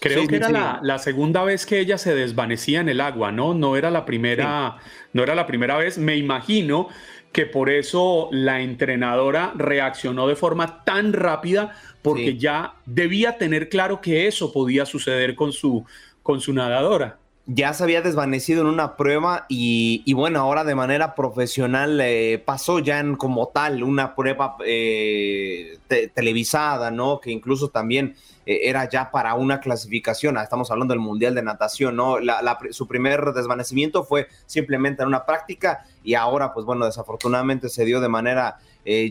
[0.00, 0.52] Creo Sí, que sí, era sí.
[0.52, 3.54] la, la segunda vez que ella se desvanecía en el agua, ¿no?
[3.54, 4.76] No era la primera,
[5.14, 5.96] no era la primera vez.
[5.96, 6.88] Me imagino
[7.32, 12.38] que por eso la entrenadora reaccionó de forma tan rápida, porque Sí.
[12.38, 15.84] ya debía tener claro que eso podía suceder con su,
[16.22, 17.18] con su nadadora.
[17.50, 22.78] Ya se había desvanecido en una prueba y, bueno, ahora de manera profesional eh, pasó
[22.78, 27.20] ya en como tal una prueba eh, te- televisada, ¿no?
[27.20, 31.42] Que incluso también eh, era ya para una clasificación, ah, estamos hablando del Mundial de
[31.42, 32.18] Natación, ¿no?
[32.20, 37.70] La- la su primer desvanecimiento fue simplemente en una práctica y ahora, pues bueno, desafortunadamente
[37.70, 38.58] se dio de manera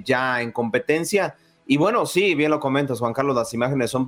[0.05, 1.35] ya en competencia.
[1.67, 4.07] Y bueno, sí, bien lo comentas, Juan Carlos, las imágenes son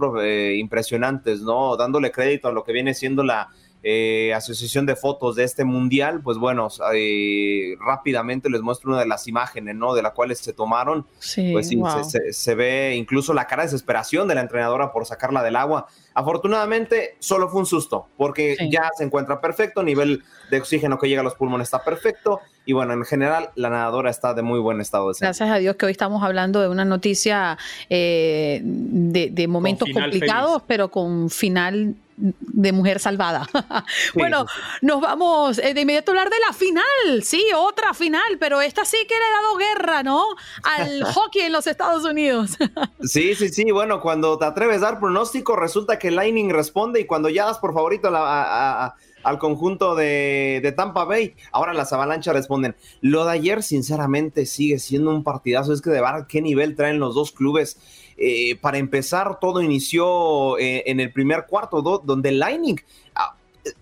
[0.56, 1.76] impresionantes, ¿no?
[1.78, 3.50] Dándole crédito a lo que viene siendo la
[3.82, 9.06] eh, asociación de fotos de este mundial, pues bueno, eh, rápidamente les muestro una de
[9.06, 9.94] las imágenes, ¿no?
[9.94, 11.06] De las cuales se tomaron.
[11.20, 12.04] Sí, Pues sí, wow.
[12.04, 15.56] se, se- se ve incluso la cara de desesperación de la entrenadora por sacarla del
[15.56, 15.88] agua.
[16.14, 18.70] Afortunadamente, solo fue un susto, porque Sí.
[18.70, 22.40] ya se encuentra perfecto, nivel de oxígeno que llega a los pulmones está perfecto,
[22.70, 25.28] y bueno, en general, la nadadora está de muy buen estado de salud.
[25.30, 27.58] Gracias a Dios que hoy estamos hablando de una noticia
[27.90, 30.64] eh, de, de momentos complicados, feliz.
[30.68, 33.48] pero con final de mujer salvada.
[34.14, 34.46] bueno,
[34.82, 37.24] nos vamos eh, de inmediato a hablar de la final.
[37.24, 40.24] Sí, otra final, pero esta sí que le ha dado guerra, ¿no?
[40.62, 42.52] Al hockey en los Estados Unidos.
[43.02, 43.72] Sí, sí, sí.
[43.72, 47.58] Bueno, cuando te atreves a dar pronóstico, resulta que Lightning responde y cuando ya das
[47.58, 48.96] por favorito a la- a- a-
[49.30, 52.76] al conjunto de, de Tampa Bay, ahora las avalanchas responden.
[53.02, 55.72] Lo de ayer, sinceramente, sigue siendo un partidazo.
[55.74, 57.78] Es que de verdad, qué nivel traen los dos clubes.
[58.18, 62.80] Eh, para empezar, todo inició eh, en el primer cuarto, do- donde Lightning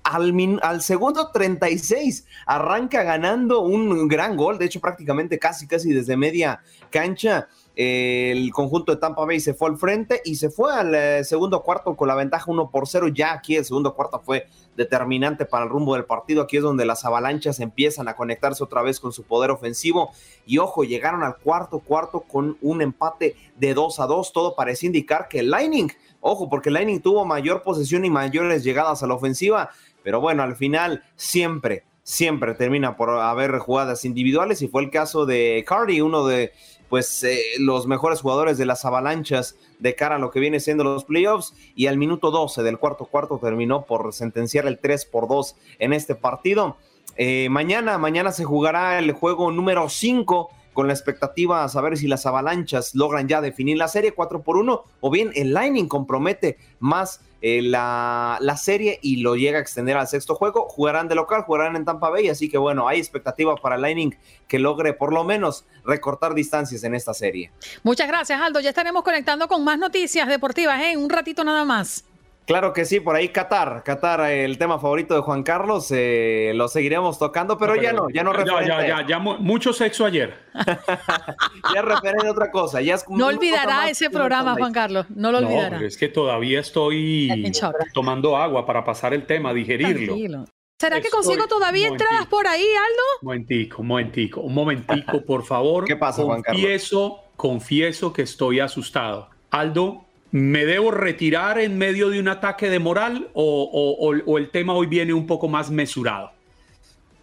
[0.03, 5.93] al, min- al segundo 36 arranca ganando un gran gol, de hecho prácticamente casi casi
[5.93, 7.47] desde media cancha.
[7.75, 11.61] El conjunto de Tampa Bay se fue al frente y se fue al eh, segundo
[11.61, 13.09] cuarto con la ventaja 1 por 0.
[13.09, 16.43] Ya aquí el segundo cuarto fue determinante para el rumbo del partido.
[16.43, 20.11] Aquí es donde las avalanchas empiezan a conectarse otra vez con su poder ofensivo.
[20.45, 24.31] Y ojo, llegaron al cuarto cuarto con un empate de 2 a 2.
[24.31, 28.63] Todo parecía indicar que el Lightning, ojo, porque el Lightning tuvo mayor posesión y mayores
[28.63, 29.71] llegadas a la ofensiva.
[30.03, 34.61] Pero bueno, al final siempre, siempre termina por haber jugadas individuales.
[34.61, 36.53] Y fue el caso de Cardi, uno de
[36.87, 40.83] pues eh, los mejores jugadores de las avalanchas de cara a lo que viene siendo
[40.83, 45.27] los playoffs y al minuto 12 del cuarto cuarto terminó por sentenciar el 3 por
[45.27, 46.77] 2 en este partido.
[47.15, 52.07] Eh, mañana, mañana se jugará el juego número 5 con la expectativa a saber si
[52.07, 56.59] las avalanchas logran ya definir la serie 4 por 1 o bien el Lightning compromete
[56.79, 60.67] más eh, la, la serie y lo llega a extender al sexto juego.
[60.69, 64.15] Jugarán de local, jugarán en Tampa Bay, así que bueno, hay expectativa para Lightning
[64.47, 67.51] que logre por lo menos recortar distancias en esta serie.
[67.83, 68.59] Muchas gracias, Aldo.
[68.59, 70.91] Ya estaremos conectando con más noticias deportivas ¿eh?
[70.91, 72.05] en un ratito nada más.
[72.47, 76.69] Claro que sí, por ahí Qatar, Qatar, el tema favorito de Juan Carlos, eh, lo
[76.69, 78.67] seguiremos tocando, pero, ya no, ya no ya, referente.
[78.69, 80.33] ya, ya, ya, mu- mucho sexo ayer.
[81.73, 84.55] ya referente a otra cosa, ya es como No olvidará ese programa.
[84.55, 85.05] Juan Carlos.
[85.09, 85.79] No lo olvidará.
[85.85, 87.51] es que todavía estoy
[87.93, 90.05] tomando agua para pasar el tema, digerirlo.
[90.13, 90.45] Tranquilo.
[90.79, 93.03] ¿Será que Estoy- consigo todavía entradas por ahí, Aldo?
[93.23, 95.83] Un momentico, un momentico, un momentico, por favor.
[95.87, 96.61] ¿Qué pasa, Juan Carlos?
[96.61, 99.29] Confieso, confieso que estoy asustado.
[99.49, 104.37] Aldo, ¿me debo retirar en medio de un ataque de moral o, o- o- o
[104.37, 106.31] el tema hoy viene un poco más mesurado?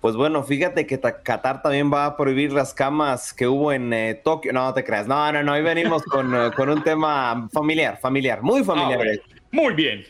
[0.00, 3.90] Pues bueno, fíjate que ta- Qatar también va a prohibir las camas que hubo en
[3.94, 4.52] eh, Tokio.
[4.52, 5.06] No, no te creas.
[5.06, 5.52] No, no, no.
[5.52, 8.92] Hoy venimos con, eh, con un tema familiar, familiar, muy familiar.
[8.94, 9.22] Ah, bueno.
[9.50, 10.04] Muy bien.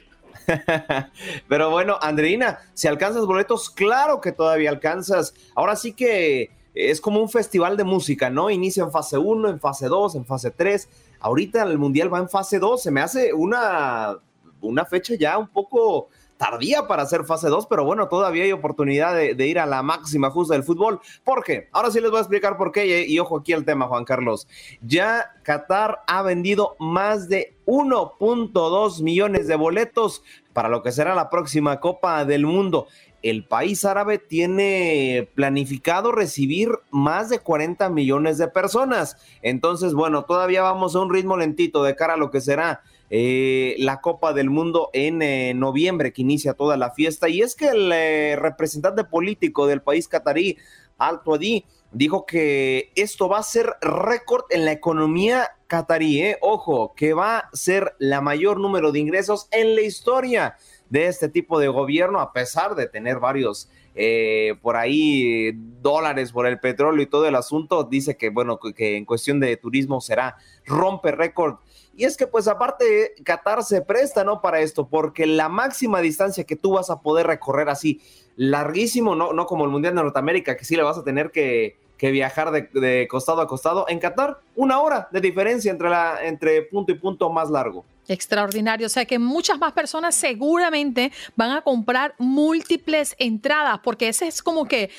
[1.48, 5.34] Pero bueno, Andreina, si alcanzas boletos, claro que todavía alcanzas.
[5.54, 8.50] Ahora sí que es como un festival de música, ¿no?
[8.50, 10.88] Inicia en fase 1, en fase 2, en fase 3.
[11.24, 12.82] Ahorita el Mundial va en fase 2.
[12.82, 14.18] Se me hace una,
[14.60, 19.14] una fecha ya un poco tardía para hacer fase 2, pero bueno, todavía hay oportunidad
[19.14, 21.00] de, ir a la máxima justa del fútbol.
[21.24, 21.70] ¿Por qué?
[21.72, 23.06] Ahora sí les voy a explicar por qué.
[23.06, 24.46] Y, y ojo aquí el tema, Juan Carlos.
[24.82, 30.22] Ya Qatar ha vendido más de 1.2 millones de boletos
[30.52, 32.86] para lo que será la próxima Copa del Mundo.
[33.24, 39.16] El país árabe tiene planificado recibir más de 40 millones de personas.
[39.40, 43.76] Entonces, bueno, todavía vamos a un ritmo lentito de cara a lo que será eh,
[43.78, 47.30] la Copa del Mundo en eh, noviembre, que inicia toda la fiesta.
[47.30, 50.58] Y es que el eh, representante político del país catarí,
[50.98, 56.20] Alto Adi, dijo que esto va a ser récord en la economía catarí.
[56.20, 56.36] ¿eh?
[56.42, 60.58] Ojo, que va a ser la mayor número de ingresos en la historia
[60.94, 65.50] de este tipo de gobierno, a pesar de tener varios eh, por ahí
[65.82, 69.56] dólares por el petróleo y todo el asunto, dice que bueno, que en cuestión de
[69.56, 71.56] turismo será rompe récord.
[71.96, 74.40] Y es que pues aparte Qatar se presta, ¿no?
[74.40, 78.00] Para esto, porque la máxima distancia que tú vas a poder recorrer así,
[78.36, 81.76] larguísimo, no, no como el Mundial de Norteamérica, que sí le vas a tener que,
[81.98, 83.86] que viajar de, de, costado a costado.
[83.88, 87.84] En Qatar, una hora de diferencia entre, la, entre punto y punto más largo.
[88.08, 88.86] Extraordinario.
[88.86, 94.42] O sea que muchas más personas seguramente van a comprar múltiples entradas, porque ese es
[94.42, 94.90] como que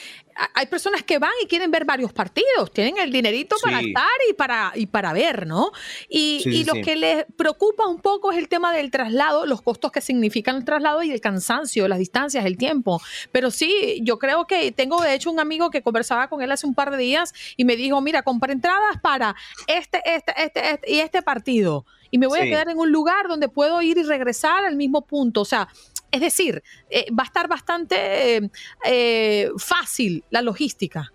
[0.54, 3.88] hay personas que van y quieren ver varios partidos, tienen el dinerito para Sí.
[3.88, 5.72] estar y para, y para ver, ¿no?
[6.10, 6.82] Y, Sí, y sí, lo sí.
[6.82, 10.66] que les preocupa un poco es el tema del traslado, los costos que significan el
[10.66, 13.02] traslado y el cansancio, las distancias, el tiempo.
[13.32, 16.68] Pero sí, yo creo que tengo de hecho un amigo que conversaba con él hace
[16.68, 19.38] un par de días y me dijo, mira, compra entradas para
[19.68, 21.86] este, este, este, este y este partido.
[22.12, 25.06] Y me voy a quedar en un lugar donde puedo ir y regresar al mismo
[25.06, 25.42] punto.
[25.42, 25.68] O sea,
[26.12, 28.50] es decir, eh, va a estar bastante eh,
[28.86, 31.12] eh, fácil la logística.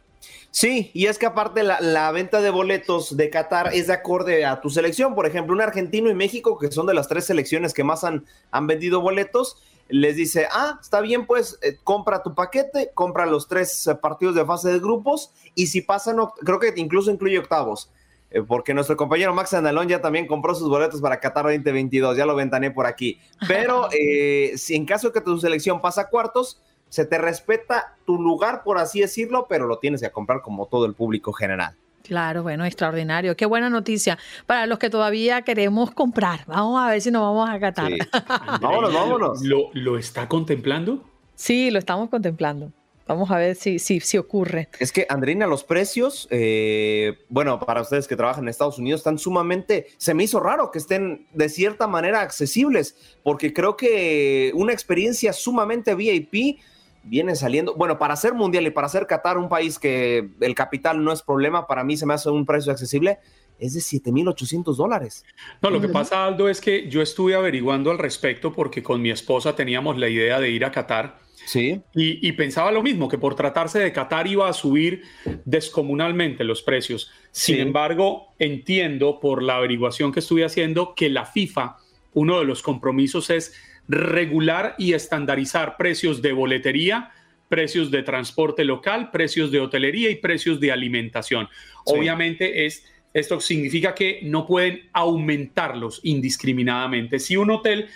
[0.53, 4.45] Sí, y es que aparte la, la venta de boletos de Qatar es de acorde
[4.45, 5.15] a tu selección.
[5.15, 8.27] Por ejemplo, un argentino y México, que son de las tres selecciones que más han,
[8.51, 9.57] han vendido boletos,
[9.91, 14.35] les dice, ah, está bien, pues eh, compra tu paquete, compra los tres eh, partidos
[14.35, 17.91] de fase de grupos y si pasan, creo que incluso incluye octavos.
[18.31, 22.27] Eh, Porque nuestro compañero Max Andalón ya también compró sus boletos para Qatar 2022, ya
[22.27, 23.19] lo ventané por aquí.
[23.49, 27.97] Pero eh, si en caso de que tu selección pasa a cuartos, se te respeta
[28.05, 31.75] tu lugar, por así decirlo, pero lo tienes que comprar como todo el público general.
[32.03, 33.37] Claro, bueno, extraordinario.
[33.37, 36.41] Qué buena noticia para los que todavía queremos comprar.
[36.47, 37.93] Vamos a ver si nos vamos a Qatar.
[38.61, 39.43] Vámonos, vámonos.
[39.43, 41.05] ¿Lo, ¿Lo está contemplando?
[41.37, 42.73] Sí, lo estamos contemplando.
[43.11, 44.69] Vamos a ver si, si, ocurre.
[44.79, 49.19] Es que, Andrina, los precios, eh, bueno, para ustedes que trabajan en Estados Unidos, están
[49.19, 52.95] sumamente, se me hizo raro que estén de cierta manera accesibles,
[53.25, 56.61] porque creo que una experiencia sumamente VIP
[57.03, 61.03] viene saliendo, bueno, para ser mundial y para ser Qatar, un país que el capital
[61.03, 63.19] no es problema, para mí se me hace un precio accesible,
[63.61, 65.25] es de 7.800 dólares.
[65.63, 69.11] No, lo que pasa, Aldo, es que yo estuve averiguando al respecto porque con mi
[69.11, 71.19] esposa teníamos la idea de ir a Qatar.
[71.47, 71.81] Sí.
[71.95, 75.03] Y, y pensaba lo mismo, que por tratarse de Qatar iba a subir
[75.45, 77.11] descomunalmente los precios.
[77.31, 77.61] Sin Sí.
[77.61, 81.77] embargo, entiendo por la averiguación que estuve haciendo que la FIFA,
[82.15, 83.55] uno de los compromisos es
[83.89, 87.11] regular y estandarizar precios de boletería,
[87.49, 91.49] precios de transporte local, precios de hotelería y precios de alimentación.
[91.87, 91.95] Sí.
[91.97, 97.19] Obviamente es esto significa que no pueden aumentarlos indiscriminadamente.
[97.19, 97.89] Si un hotel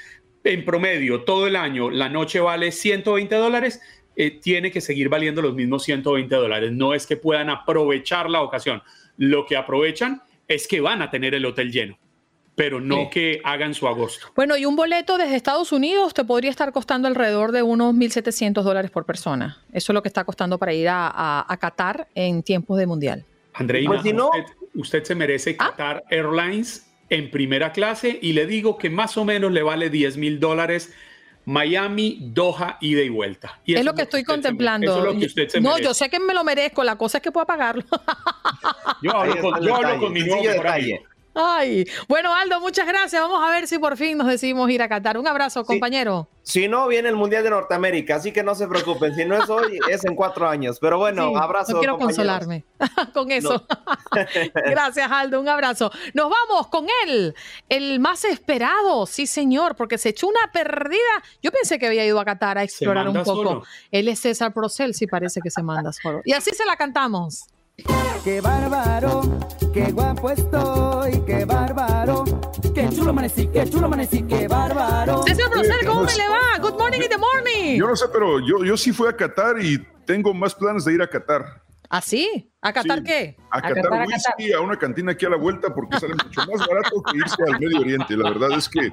[0.43, 3.81] en promedio todo el año la noche vale 120 dólares,
[4.17, 6.73] eh, tiene que seguir valiendo los mismos 120 dólares.
[6.73, 8.83] No es que puedan aprovechar la ocasión.
[9.17, 11.99] Lo que aprovechan es que van a tener el hotel lleno,
[12.55, 13.09] pero no Sí.
[13.11, 14.27] que hagan su agosto.
[14.37, 18.65] Bueno, y un boleto desde Estados Unidos te podría estar costando alrededor de unos 1.700
[18.65, 19.59] dólares por persona.
[19.73, 22.87] Eso es lo que está costando para ir a, a- a Qatar en tiempos de
[22.87, 23.25] mundial.
[23.55, 24.45] Andreina, Pues si no- usted,
[24.75, 29.53] usted se merece Qatar Airlines en primera clase y le digo que más o menos
[29.53, 30.93] le vale 10 mil dólares
[31.47, 33.61] Miami, Doha, ida y vuelta.
[33.67, 34.87] Y es lo que estoy contemplando.
[34.91, 35.85] Eso es lo que usted se no, merece.
[35.85, 37.85] yo sé que me lo merezco, la cosa es que pueda pagarlo.
[39.03, 40.99] Yo hablo con, el yo hablo detalle, con mi nuevo mejor amigo.
[41.35, 43.20] Ay, bueno, Aldo, muchas gracias.
[43.20, 45.18] Vamos a ver si por fin nos decidimos ir a Qatar.
[45.18, 46.28] Un abrazo, compañero.
[46.43, 49.14] Si no, viene el Mundial de Norteamérica, así que no se preocupen.
[49.14, 50.78] Si no es hoy, es en cuatro años.
[50.80, 51.72] Pero bueno, Sí, abrazo.
[51.72, 52.16] No quiero compañeros.
[52.16, 52.64] consolarme
[53.14, 53.66] con eso.
[54.55, 55.41] Gracias, Aldo.
[55.41, 55.91] Un abrazo.
[56.12, 57.35] Nos vamos con él,
[57.68, 60.99] el más esperado, sí, señor, porque se echó una perdida.
[61.43, 63.24] Yo pensé que había ido a Qatar a explorar un poco.
[63.24, 63.62] solo.
[63.91, 66.20] Él es César Procel, sí parece que se manda solo.
[66.24, 67.47] Y así se la cantamos.
[68.25, 69.22] Qué bárbaro,
[69.72, 72.25] qué guapo estoy, qué bárbaro,
[72.75, 75.25] qué chulo amanecí, qué chulo amanecí, qué bárbaro.
[75.25, 76.59] César Procel, ¿cómo me le va?
[76.59, 77.79] Good morning in the morning.
[77.79, 80.95] Yo no sé, pero yo, yo sí fui a Qatar y tengo más planes de
[80.95, 81.64] ir a Qatar.
[81.91, 82.51] ¿Ah, sí?
[82.61, 83.05] ¿A Qatar Sí.
[83.05, 83.37] qué?
[83.51, 87.03] A, Qatar whisky, a una cantina aquí a la vuelta, porque sale mucho más barato
[87.03, 88.16] que irse al Medio Oriente.
[88.16, 88.91] La verdad es que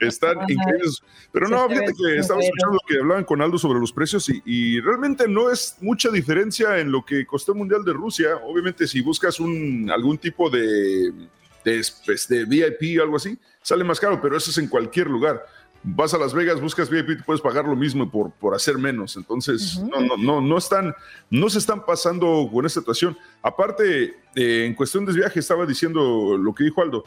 [0.00, 1.02] están increíbles.
[1.32, 2.44] Pero no, fíjate que estaba súper.
[2.44, 6.10] escuchando lo que hablaban con Aldo sobre los precios y, y realmente no es mucha
[6.10, 8.36] diferencia en lo que costó el Mundial de Rusia.
[8.44, 11.12] Obviamente, si buscas un, algún tipo de,
[11.64, 15.08] de, pues, de VIP o algo así, sale más caro, pero eso es en cualquier
[15.08, 15.44] lugar.
[15.84, 19.16] Vas a Las Vegas, buscas VIP, te puedes pagar lo mismo por, por hacer menos.
[19.16, 20.94] Entonces, no, no, no, no están,
[21.28, 23.16] no se están pasando con esta situación.
[23.42, 27.04] Aparte, eh, en cuestión de viaje, estaba diciendo lo que dijo Aldo.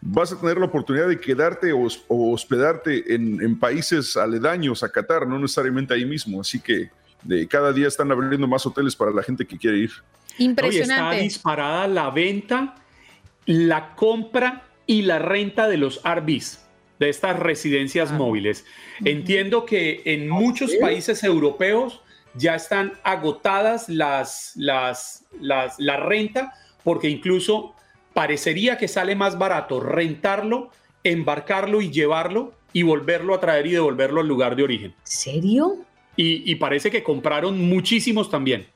[0.00, 4.82] Vas a tener la oportunidad de quedarte o, hos- o hospedarte en, en países aledaños
[4.82, 6.40] a Qatar, no necesariamente ahí mismo.
[6.40, 6.90] Así que
[7.22, 9.90] de cada día están abriendo más hoteles para la gente que quiere ir.
[10.38, 11.16] Hoy Impresionante.
[11.16, 12.76] está disparada la venta,
[13.46, 16.65] la compra y la renta de los RVs,
[16.98, 18.64] de estas residencias móviles.
[19.04, 22.00] Entiendo que en muchos países europeos
[22.34, 26.52] ya están agotadas las, las, las- la renta,
[26.84, 27.74] porque incluso
[28.14, 30.70] parecería que sale más barato rentarlo,
[31.04, 34.94] embarcarlo y llevarlo y volverlo a traer y devolverlo al lugar de origen.
[35.02, 35.76] ¿Serio?
[36.16, 38.66] Y, y parece que compraron muchísimos también.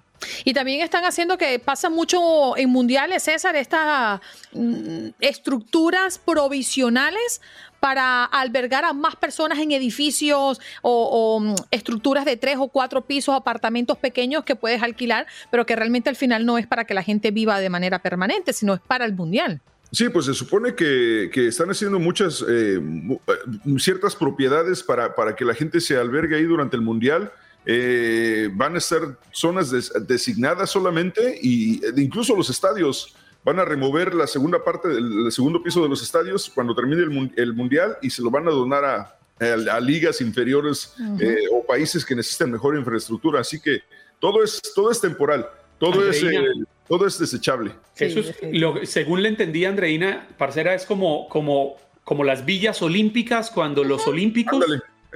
[0.44, 4.20] Y también están haciendo que pasa mucho en mundiales, César, estas
[4.52, 7.40] mm, estructuras provisionales
[7.80, 13.34] para albergar a más personas en edificios o, mm, estructuras de tres o cuatro pisos,
[13.34, 17.02] apartamentos pequeños que puedes alquilar, pero que realmente al final no es para que la
[17.02, 19.60] gente viva de manera permanente, sino es para el mundial.
[19.92, 25.44] Sí, pues se supone que, están haciendo muchas, eh, eh, ciertas propiedades para, para que
[25.44, 27.32] la gente se albergue ahí durante el Mundial.
[27.66, 29.02] Eh, van a ser
[29.32, 34.88] zonas des- designadas solamente y eh, incluso los estadios van a remover la segunda parte
[34.88, 38.22] del el segundo piso de los estadios cuando termine el, mun- el Mundial y se
[38.22, 38.96] lo van a donar a,
[39.38, 43.40] a- a ligas inferiores eh, o países que necesitan mejor infraestructura.
[43.40, 43.80] Así que
[44.18, 45.46] todo es, todo es temporal,
[45.78, 46.44] todo, es, Andreina.
[46.44, 47.72] eh, todo es desechable.
[47.96, 53.50] Eso es, lo, según le entendí, Andreina, parcera, es como, como, como las villas olímpicas
[53.50, 54.64] cuando los olímpicos.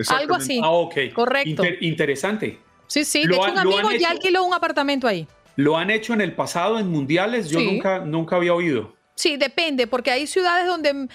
[0.09, 0.61] Algo así.
[0.63, 0.95] Ah, ok.
[1.13, 1.51] Correcto.
[1.51, 2.59] Inter- interesante.
[2.87, 4.09] Sí, sí, Lo de hecho un amigo han ya hecho.
[4.09, 5.27] alquiló un apartamento ahí.
[5.57, 7.49] ¿Lo han hecho en el pasado en mundiales?
[7.49, 7.67] Yo Sí.
[7.67, 8.95] nunca, nunca había oído.
[9.15, 11.09] Sí, depende, porque hay ciudades donde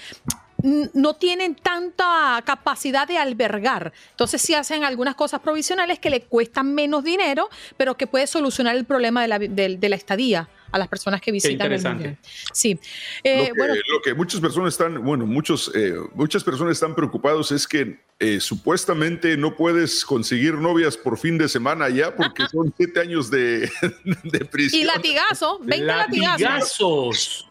[0.63, 3.93] no tienen tanta capacidad de albergar.
[4.11, 8.75] Entonces sí hacen algunas cosas provisionales que le cuestan menos dinero, pero que puede solucionar
[8.75, 12.17] el problema de la, de- de la estadía a las personas que visitan el interesante.
[12.53, 12.79] Sí.
[13.23, 16.93] Eh, lo, que, bueno, lo que muchas personas están, bueno, muchos, eh, muchas personas están
[16.93, 22.43] preocupados es que eh, supuestamente no puedes conseguir novias por fin de semana ya porque
[22.51, 23.71] son siete años de,
[24.23, 24.81] de prisión.
[24.81, 27.48] y latigazo, 20 latigazos.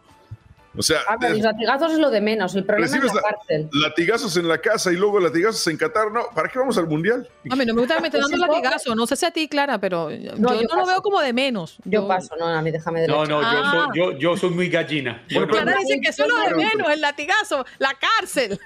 [0.77, 3.69] O sea, A ver, los latigazos es lo de menos, el problema es la cárcel.
[3.71, 6.11] latigazos en la casa y luego latigazos en Qatar.
[6.11, 7.27] No, ¿para qué vamos al mundial?
[7.49, 8.95] A mí no me gusta que me estén dando Pues sí, latigazo.
[8.95, 10.85] No sé si a ti, Clara, pero yo No, no, yo lo paso.
[10.85, 11.77] veo como de menos.
[11.85, 13.87] Yo paso, no, a mí déjame de No, no, yo, Ah.
[13.91, 15.23] soy, yo, yo soy muy gallina.
[15.27, 18.59] Yo no- Clara dice que eso es lo de menos, el latigazo, la cárcel.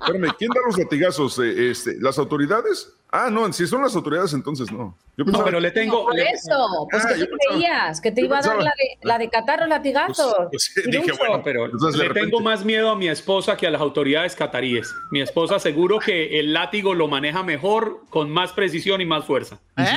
[0.00, 1.38] Espérame, ¿quién da los latigazos?
[1.38, 2.92] Eh, este, ¿Las autoridades?
[3.12, 4.96] Ah, no, si son las autoridades, entonces no.
[5.16, 6.04] Yo No, pensaba- pero le tengo.
[6.04, 8.72] Por le- eso, pues Ah, que tú pensaba- creías que te iba a dar la
[8.78, 10.34] de, la de catar los latigazos.
[10.50, 13.70] Pues, pues, dije, bueno, pero le repente- tengo más miedo a mi esposa que a
[13.70, 14.94] las autoridades cataríes.
[15.10, 19.58] Mi esposa seguro que el látigo lo maneja mejor, con más precisión y más fuerza.
[19.76, 19.88] Eso,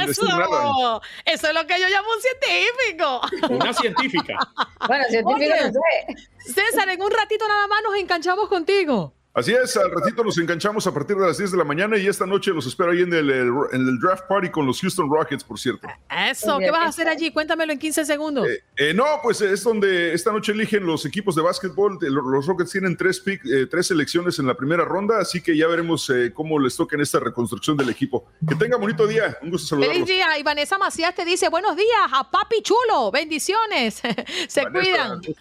[1.26, 3.54] eso es lo que yo llamo un científico.
[3.54, 4.38] Una científica.
[4.88, 6.52] Bueno, científico Oye, no sé.
[6.52, 9.14] César, en un ratito nada más nos enganchamos contigo.
[9.36, 12.06] Así es, al ratito nos enganchamos a partir de las 10 de la mañana y
[12.06, 15.10] esta noche los espero ahí en el, el- en el draft party con los Houston
[15.10, 15.88] Rockets, por cierto.
[16.30, 17.32] Eso, ¿qué vas a hacer allí?
[17.32, 18.48] Cuéntamelo en 15 segundos.
[18.78, 21.98] Eh, no, pues es donde esta noche eligen los equipos de básquetbol.
[22.04, 25.58] Eh, Los Rockets tienen tres, pick, eh, tres selecciones en la primera ronda, así que
[25.58, 28.26] ya veremos eh, cómo les toca en esta reconstrucción del equipo.
[28.48, 30.08] Que tenga bonito día, un gusto Feliz saludarlos.
[30.10, 30.38] día.
[30.38, 33.10] Y Vanessa Macías te dice buenos días a papi chulo.
[33.12, 34.00] Bendiciones.
[34.48, 35.22] Se cuidan.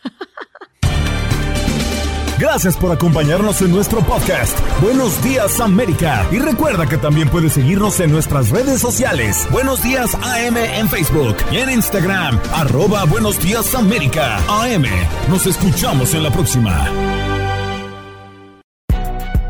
[2.42, 4.58] Gracias por acompañarnos en nuestro podcast.
[4.80, 6.26] Buenos días América.
[6.32, 9.46] Y recuerda que también puedes seguirnos en nuestras redes sociales.
[9.52, 12.40] Buenos días AM en Facebook y en Instagram.
[12.52, 14.38] Arroba Buenos días América.
[14.48, 14.86] AM.
[15.28, 16.84] Nos escuchamos en la próxima.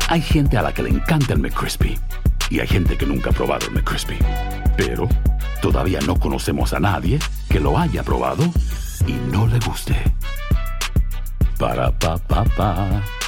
[0.07, 1.97] Hay gente a la que le encanta el McCrispy
[2.51, 4.19] y hay gente que nunca ha probado el McCrispy.
[4.77, 5.09] Pero
[5.63, 7.17] todavía no conocemos a nadie
[7.49, 8.43] que lo haya probado
[9.07, 9.95] y no le guste.
[11.63, 13.22] Para pa pa pa.